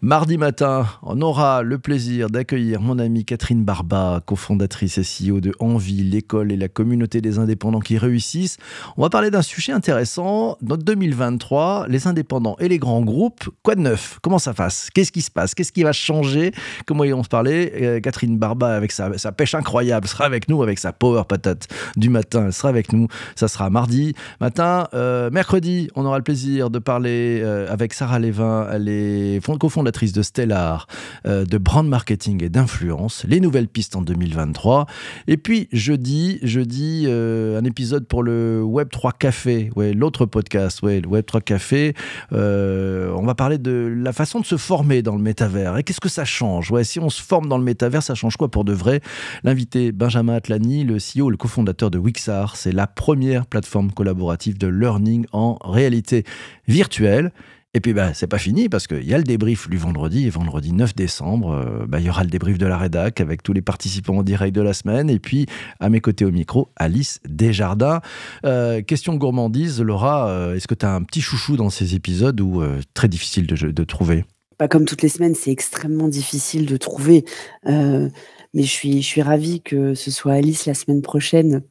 Mardi 0.00 0.38
matin, 0.38 0.86
on 1.02 1.20
aura 1.20 1.62
le 1.62 1.78
plaisir 1.78 2.30
d'accueillir 2.30 2.80
mon 2.80 2.98
amie 2.98 3.26
Catherine 3.26 3.62
Barba, 3.62 4.22
cofondatrice 4.24 4.96
De 5.40 5.52
Envie, 5.58 6.02
l'école 6.02 6.52
et 6.52 6.56
la 6.56 6.68
communauté 6.68 7.20
des 7.20 7.38
indépendants 7.38 7.80
qui 7.80 7.98
réussissent. 7.98 8.58
On 8.96 9.02
va 9.02 9.10
parler 9.10 9.30
d'un 9.30 9.42
sujet 9.42 9.72
intéressant. 9.72 10.56
Dans 10.62 10.76
2023, 10.76 11.86
les 11.88 12.06
indépendants 12.06 12.56
et 12.60 12.68
les 12.68 12.78
grands 12.78 13.02
groupes, 13.02 13.48
quoi 13.62 13.74
de 13.74 13.80
neuf? 13.80 14.18
Comment 14.22 14.38
ça 14.38 14.54
passe? 14.54 14.88
Qu'est-ce 14.94 15.12
qui 15.12 15.22
se 15.22 15.30
passe? 15.30 15.54
Qu'est-ce 15.54 15.72
qui 15.72 15.82
va 15.82 15.92
changer? 15.92 16.52
Comment 16.86 17.04
ils 17.04 17.12
vont 17.12 17.22
se 17.22 17.28
parler? 17.28 17.72
Euh, 17.80 18.00
Catherine 18.00 18.38
Barba, 18.38 18.74
avec 18.74 18.92
sa, 18.92 19.10
pêche 19.32 19.54
incroyable, 19.54 20.06
sera 20.06 20.24
avec 20.24 20.48
nous, 20.48 20.62
avec 20.62 20.78
sa 20.78 20.92
power 20.92 21.22
patate 21.28 21.68
du 21.96 22.08
matin, 22.10 22.46
elle 22.46 22.52
sera 22.52 22.68
avec 22.68 22.92
nous. 22.92 23.08
Ça 23.36 23.48
sera 23.48 23.70
mardi 23.70 24.14
matin. 24.40 24.88
Euh, 24.94 25.30
mercredi, 25.30 25.88
on 25.94 26.04
aura 26.04 26.18
le 26.18 26.24
plaisir 26.24 26.70
de 26.70 26.78
parler 26.78 27.40
euh, 27.42 27.66
avec 27.70 27.94
Sarah 27.94 28.18
Lévin. 28.18 28.68
Elle 28.72 28.88
est 28.88 29.40
cofondatrice 29.58 30.12
de 30.12 30.22
Stellar, 30.22 30.86
de 31.24 31.58
brand 31.58 31.86
marketing 31.86 32.42
et 32.42 32.48
d'influence. 32.48 33.24
Les 33.28 33.40
nouvelles 33.40 33.68
pistes 33.68 33.96
en 33.96 34.02
2023. 34.02 34.86
Et 35.26 35.36
puis 35.36 35.68
jeudi, 35.72 36.38
jeudi, 36.42 37.04
euh, 37.06 37.58
un 37.58 37.64
épisode 37.64 38.06
pour 38.06 38.22
le 38.22 38.62
Web 38.62 38.90
3 38.90 39.12
Café, 39.12 39.70
ouais, 39.74 39.92
l'autre 39.94 40.26
podcast, 40.26 40.82
ouais, 40.82 41.00
le 41.00 41.08
Web 41.08 41.24
3 41.24 41.40
Café. 41.40 41.94
Euh, 42.32 43.10
on 43.16 43.24
va 43.24 43.34
parler 43.34 43.58
de 43.58 43.94
la 43.96 44.12
façon 44.12 44.40
de 44.40 44.44
se 44.44 44.56
former 44.56 45.02
dans 45.02 45.16
le 45.16 45.22
métavers. 45.22 45.78
Et 45.78 45.82
qu'est-ce 45.82 46.00
que 46.00 46.08
ça 46.10 46.24
change? 46.24 46.70
Ouais, 46.70 46.84
Si 46.84 47.00
on 47.00 47.08
se 47.08 47.22
forme 47.22 47.48
dans 47.48 47.58
le 47.58 47.64
métavers, 47.64 48.02
ça 48.02 48.14
change 48.14 48.36
quoi 48.36 48.50
pour 48.50 48.64
de 48.64 48.72
vrai? 48.72 49.00
L'invité 49.44 49.92
Benjamin 49.92 50.34
Atlani, 50.34 50.84
le 50.84 50.98
CEO, 50.98 51.30
le 51.30 51.36
cofondateur 51.36 51.90
de 51.90 51.98
Wixar, 51.98 52.56
c'est 52.56 52.72
la 52.72 52.86
première 52.86 53.46
plateforme 53.46 53.92
collaborative 53.92 54.58
de 54.58 54.66
learning 54.66 55.26
en 55.32 55.58
réalité 55.64 56.24
virtuelle. 56.68 57.32
Et 57.76 57.80
puis, 57.80 57.92
bah, 57.92 58.14
c'est 58.14 58.28
pas 58.28 58.38
fini 58.38 58.68
parce 58.68 58.86
qu'il 58.86 59.04
y 59.04 59.14
a 59.14 59.18
le 59.18 59.24
débrief 59.24 59.68
du 59.68 59.76
vendredi. 59.76 60.26
Et 60.26 60.30
vendredi 60.30 60.72
9 60.72 60.94
décembre, 60.94 61.50
euh, 61.50 61.86
bah, 61.88 61.98
il 61.98 62.06
y 62.06 62.08
aura 62.08 62.22
le 62.22 62.30
débrief 62.30 62.56
de 62.56 62.66
la 62.66 62.78
rédac 62.78 63.20
avec 63.20 63.42
tous 63.42 63.52
les 63.52 63.62
participants 63.62 64.18
en 64.18 64.22
direct 64.22 64.54
de 64.54 64.60
la 64.60 64.72
semaine. 64.72 65.10
Et 65.10 65.18
puis, 65.18 65.46
à 65.80 65.88
mes 65.88 66.00
côtés 66.00 66.24
au 66.24 66.30
micro, 66.30 66.70
Alice 66.76 67.20
Desjardins. 67.28 68.00
Euh, 68.46 68.80
question 68.80 69.16
gourmandise, 69.16 69.80
Laura, 69.80 70.28
euh, 70.28 70.54
est-ce 70.54 70.68
que 70.68 70.74
tu 70.74 70.86
as 70.86 70.94
un 70.94 71.02
petit 71.02 71.20
chouchou 71.20 71.56
dans 71.56 71.68
ces 71.68 71.96
épisodes 71.96 72.40
ou 72.40 72.62
très 72.94 73.08
difficile 73.08 73.48
de, 73.48 73.72
de 73.72 73.84
trouver? 73.84 74.24
Pas 74.56 74.68
comme 74.68 74.84
toutes 74.84 75.02
les 75.02 75.08
semaines, 75.08 75.34
c'est 75.34 75.50
extrêmement 75.50 76.06
difficile 76.06 76.66
de 76.66 76.76
trouver. 76.76 77.24
mais 77.66 78.10
je 78.54 78.62
suis, 78.62 79.02
je 79.02 79.06
suis 79.06 79.22
ravie 79.22 79.62
que 79.62 79.94
ce 79.94 80.12
soit 80.12 80.34
Alice 80.34 80.66
la 80.66 80.74
semaine 80.74 81.02
prochaine 81.02 81.62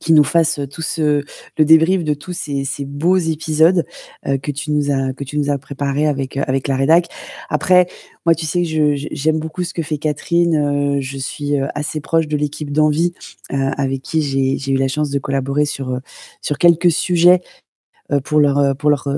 qui 0.00 0.12
nous 0.12 0.24
fasse 0.24 0.60
tout 0.70 0.82
ce, 0.82 1.24
le 1.58 1.64
débrief 1.64 2.04
de 2.04 2.14
tous 2.14 2.32
ces, 2.32 2.64
ces 2.64 2.84
beaux 2.84 3.16
épisodes 3.16 3.84
que 4.24 4.50
tu 4.50 4.70
nous 4.70 4.90
as 4.90 5.12
que 5.12 5.24
tu 5.24 5.38
nous 5.38 5.50
as 5.50 5.58
préparé 5.58 6.06
avec 6.06 6.36
avec 6.36 6.68
la 6.68 6.76
rédac. 6.76 7.06
Après, 7.48 7.86
moi, 8.26 8.34
tu 8.34 8.46
sais 8.46 8.62
que 8.62 8.94
j'aime 8.94 9.38
beaucoup 9.38 9.64
ce 9.64 9.74
que 9.74 9.82
fait 9.82 9.98
Catherine. 9.98 11.00
je 11.00 11.18
suis 11.18 11.56
assez 11.74 12.00
proche 12.00 12.28
de 12.28 12.36
l'équipe 12.36 12.70
d'Envie 12.70 13.14
avec 13.48 14.02
qui 14.02 14.22
j'ai 14.22 14.70
eu 14.70 14.76
la 14.76 14.88
chance 14.88 15.10
de 15.10 15.18
collaborer 15.18 15.64
sur 15.64 15.98
sur 16.40 16.58
quelques 16.58 16.90
sujets 16.90 17.40
pour 18.24 18.40
leur 18.40 18.76
pour 18.76 18.90
leur 18.90 19.08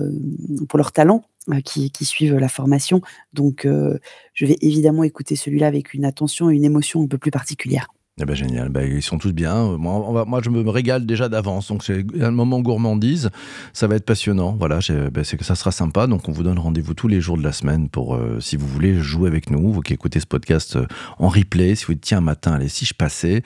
pour 0.69 0.79
leur 0.79 0.93
talent. 0.93 1.23
Qui, 1.65 1.91
qui, 1.91 2.05
suivent 2.05 2.37
la 2.37 2.49
formation. 2.49 3.01
Donc, 3.33 3.67
je 3.67 4.47
vais 4.47 4.57
évidemment 4.61 5.03
écouter 5.03 5.35
celui-là 5.35 5.67
avec 5.67 5.93
une 5.93 6.05
attention 6.05 6.51
et 6.51 6.55
une 6.55 6.63
émotion 6.63 7.03
un 7.03 7.09
peu 7.09 7.19
plus 7.19 7.33
particulière. 7.33 7.89
Eh 8.21 8.27
ben 8.27 8.37
génial, 8.37 8.69
ben, 8.69 8.87
ils 8.87 9.01
sont 9.01 9.17
tous 9.17 9.33
bien. 9.33 9.79
Moi, 9.79 10.27
moi, 10.27 10.41
je 10.45 10.51
me 10.51 10.69
régale 10.69 11.07
déjà 11.07 11.31
d'avance, 11.31 11.69
donc 11.69 11.83
c'est 11.83 12.05
un 12.21 12.31
moment 12.31 12.61
gourmandise. 12.61 13.31
Ça 13.73 13.87
va 13.87 13.95
être 13.95 14.05
passionnant. 14.05 14.55
Voilà, 14.59 14.81
ben, 15.11 15.25
c'est 15.25 15.39
que 15.39 15.45
ça 15.45 15.55
sera 15.55 15.73
sympa. 15.73 16.07
Donc 16.07 16.29
on 16.29 16.33
vous 16.33 16.43
donne 16.43 16.59
rendez-vous 16.59 16.93
tous 16.93 17.09
les 17.09 17.23
jours 17.23 17.39
de 17.39 17.43
la 17.43 17.53
semaine 17.53 17.89
pour, 17.89 18.15
euh, 18.15 18.39
si 18.39 18.59
vous 18.59 18.67
voulez, 18.67 19.01
jouer 19.01 19.29
avec 19.29 19.49
nous. 19.49 19.73
Vous 19.73 19.81
qui 19.81 19.95
écoutez 19.95 20.21
ce 20.21 20.27
podcast 20.27 20.77
euh, 20.77 20.87
en 21.19 21.29
replay, 21.29 21.75
si 21.75 21.87
vous 21.87 21.95
dites 21.95 22.03
tiens 22.03 22.21
matin, 22.21 22.53
allez, 22.53 22.69
si 22.69 22.85
je 22.85 22.93
passais, 22.93 23.43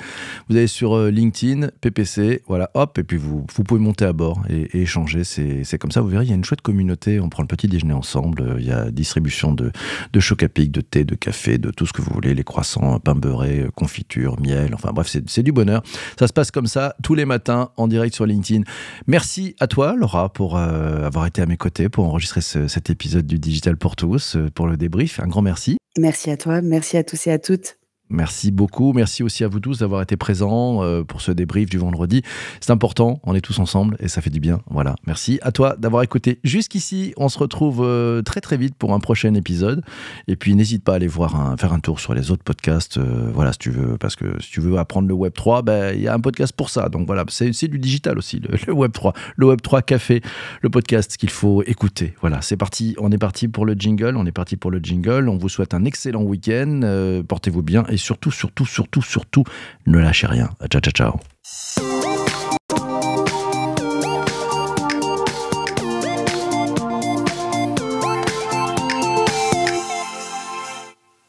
vous 0.49 0.57
allez 0.57 0.67
sur 0.67 0.97
euh, 0.97 1.11
LinkedIn, 1.13 1.69
PPC, 1.81 2.43
voilà, 2.49 2.69
hop, 2.75 2.99
et 2.99 3.05
puis 3.05 3.19
vous, 3.19 3.47
vous 3.55 3.63
pouvez 3.63 3.81
monter 3.81 4.05
à 4.05 4.13
bord 4.13 4.43
et, 4.51 4.81
échanger. 4.81 5.23
C'est 5.23 5.79
comme 5.79 5.93
ça. 5.93 6.01
Vous 6.01 6.09
verrez, 6.09 6.25
il 6.25 6.31
y 6.31 6.33
a 6.33 6.37
une 6.37 6.45
chouette 6.45 6.63
communauté. 6.63 7.21
On 7.21 7.29
prend 7.29 7.45
le 7.45 7.49
petit 7.49 7.69
déjeuner 7.69 7.95
ensemble. 7.95 8.57
Il 8.59 8.67
y 8.67 8.73
a 8.73 8.91
distribution 8.91 9.53
de, 9.53 9.71
de 10.13 10.21
choc 10.21 10.43
à 10.43 10.49
pic, 10.49 10.73
de 10.73 10.81
thé, 10.81 11.05
de 11.05 11.15
café, 11.15 11.57
de 11.59 11.71
tout 11.71 11.87
ce 11.87 11.93
que 11.93 12.03
vous 12.03 12.11
voulez, 12.13 12.35
les 12.35 12.43
croissants, 12.43 12.99
pain 12.99 13.15
beurré, 13.15 13.65
confiture, 13.77 14.41
miel 14.41 14.56
Enfin 14.75 14.93
bref, 14.93 15.15
c'est 15.27 15.43
du 15.43 15.53
bonheur. 15.53 15.83
Ça 16.19 16.27
se 16.27 16.33
passe 16.33 16.51
comme 16.51 16.67
ça 16.67 16.95
tous 17.03 17.15
les 17.15 17.25
matins 17.25 17.71
en 17.77 17.89
direct 17.89 18.15
sur 18.15 18.27
LinkedIn. 18.27 18.63
Merci 19.07 19.57
à 19.61 19.67
toi, 19.67 19.95
Laura, 19.97 20.33
pour 20.33 20.57
euh, 20.57 21.05
avoir 21.05 21.27
été 21.27 21.43
à 21.43 21.47
mes 21.47 21.57
côtés 21.57 21.89
pour 21.89 22.05
enregistrer 22.05 22.41
cet 22.41 22.91
épisode 22.91 23.27
du 23.27 23.39
Digital 23.39 23.77
pour 23.77 23.97
tous, 23.97 24.37
euh, 24.37 24.51
pour 24.55 24.67
le 24.67 24.77
débrief. 24.77 25.21
Un 25.21 25.29
grand 25.29 25.43
merci. 25.43 25.77
Merci 25.99 26.31
à 26.31 26.37
toi, 26.37 26.61
merci 26.61 26.97
à 26.97 27.05
tous 27.05 27.27
et 27.27 27.33
à 27.33 27.39
toutes. 27.39 27.79
Merci 28.09 28.53
beaucoup. 28.53 28.93
Merci 28.93 29.25
aussi 29.25 29.43
à 29.43 29.49
vous 29.49 29.59
tous 29.59 29.81
d'avoir 29.81 30.01
été 30.01 30.17
présents 30.17 30.85
euh, 30.85 31.03
pour 31.03 31.21
ce 31.21 31.33
débrief 31.33 31.69
du 31.69 31.79
vendredi. 31.79 32.23
C'est 32.61 32.71
important, 32.71 33.21
on 33.25 33.35
est 33.35 33.41
tous 33.41 33.59
ensemble 33.59 33.97
et 33.99 34.07
ça 34.07 34.21
fait 34.21 34.31
du 34.31 34.39
bien. 34.39 34.61
Voilà. 34.71 34.95
Merci 35.07 35.41
à 35.43 35.51
toi 35.51 35.75
d'avoir 35.77 36.05
écouté 36.05 36.39
jusqu'ici. 36.45 37.15
On 37.17 37.29
se 37.29 37.39
retrouve 37.39 37.83
euh, 37.83 38.23
très 38.23 38.41
très 38.41 38.57
vite 38.57 38.77
pour 38.77 38.93
un 38.93 39.01
prochain 39.01 39.35
épisode. 39.35 39.83
Et 40.29 40.37
puis 40.37 40.55
n'hésite 40.55 40.85
pas 40.85 40.93
à 40.93 40.97
aller 40.97 41.09
voir 41.09 41.57
faire 41.59 41.73
un 41.73 41.81
tour 41.81 41.99
sur 41.99 42.15
les 42.15 42.31
autres 42.31 42.45
podcasts. 42.45 42.99
Euh, 42.99 43.31
voilà, 43.35 43.53
si 43.53 43.59
tu 43.59 43.71
veux, 43.71 43.99
parce 43.99 44.15
que 44.15 44.41
si 44.41 44.53
tu 44.53 44.61
veux 44.61 44.79
apprendre 44.79 45.09
le 45.09 45.15
Web 45.15 45.33
3, 45.33 45.63
ben, 45.63 45.93
il 45.93 46.03
y 46.03 46.09
a 46.09 46.15
un 46.15 46.21
podcast 46.21 46.53
pour 46.53 46.71
ça. 46.71 46.89
Donc 46.89 47.07
voilà, 47.07 47.25
c'est 47.29 47.69
du 47.69 47.79
digital 47.81 48.19
aussi, 48.19 48.41
le, 48.41 48.73
Web 48.73 48.93
3. 48.93 49.15
Le 49.35 49.47
Web 49.47 49.61
3 49.63 49.83
Café, 49.83 50.23
le 50.63 50.71
podcast 50.71 51.17
qu'il 51.17 51.31
faut 51.31 51.65
écouter. 51.65 52.15
Voilà, 52.21 52.41
c'est 52.41 52.57
parti. 52.57 52.95
On 52.99 53.11
est 53.11 53.19
parti 53.19 53.49
pour 53.49 53.67
le 53.67 53.75
jingle. 53.75 54.17
On 54.17 54.27
est 54.27 54.33
parti 54.33 54.57
pour 54.57 54.71
le 54.71 54.79
jingle. 54.79 55.29
On 55.29 55.37
vous 55.37 55.49
souhaite 55.49 55.75
un 55.75 55.85
excellent 55.85 56.23
week-end. 56.23 57.23
Portez-vous 57.27 57.63
bien 57.63 57.85
et 57.97 57.99
surtout, 57.99 58.31
surtout, 58.31 58.67
surtout, 58.67 59.01
surtout, 59.01 59.45
ne 59.87 59.99
lâchez 59.99 60.27
rien. 60.27 60.51
Ciao, 60.71 60.81
ciao, 60.81 60.93
ciao. 60.93 61.96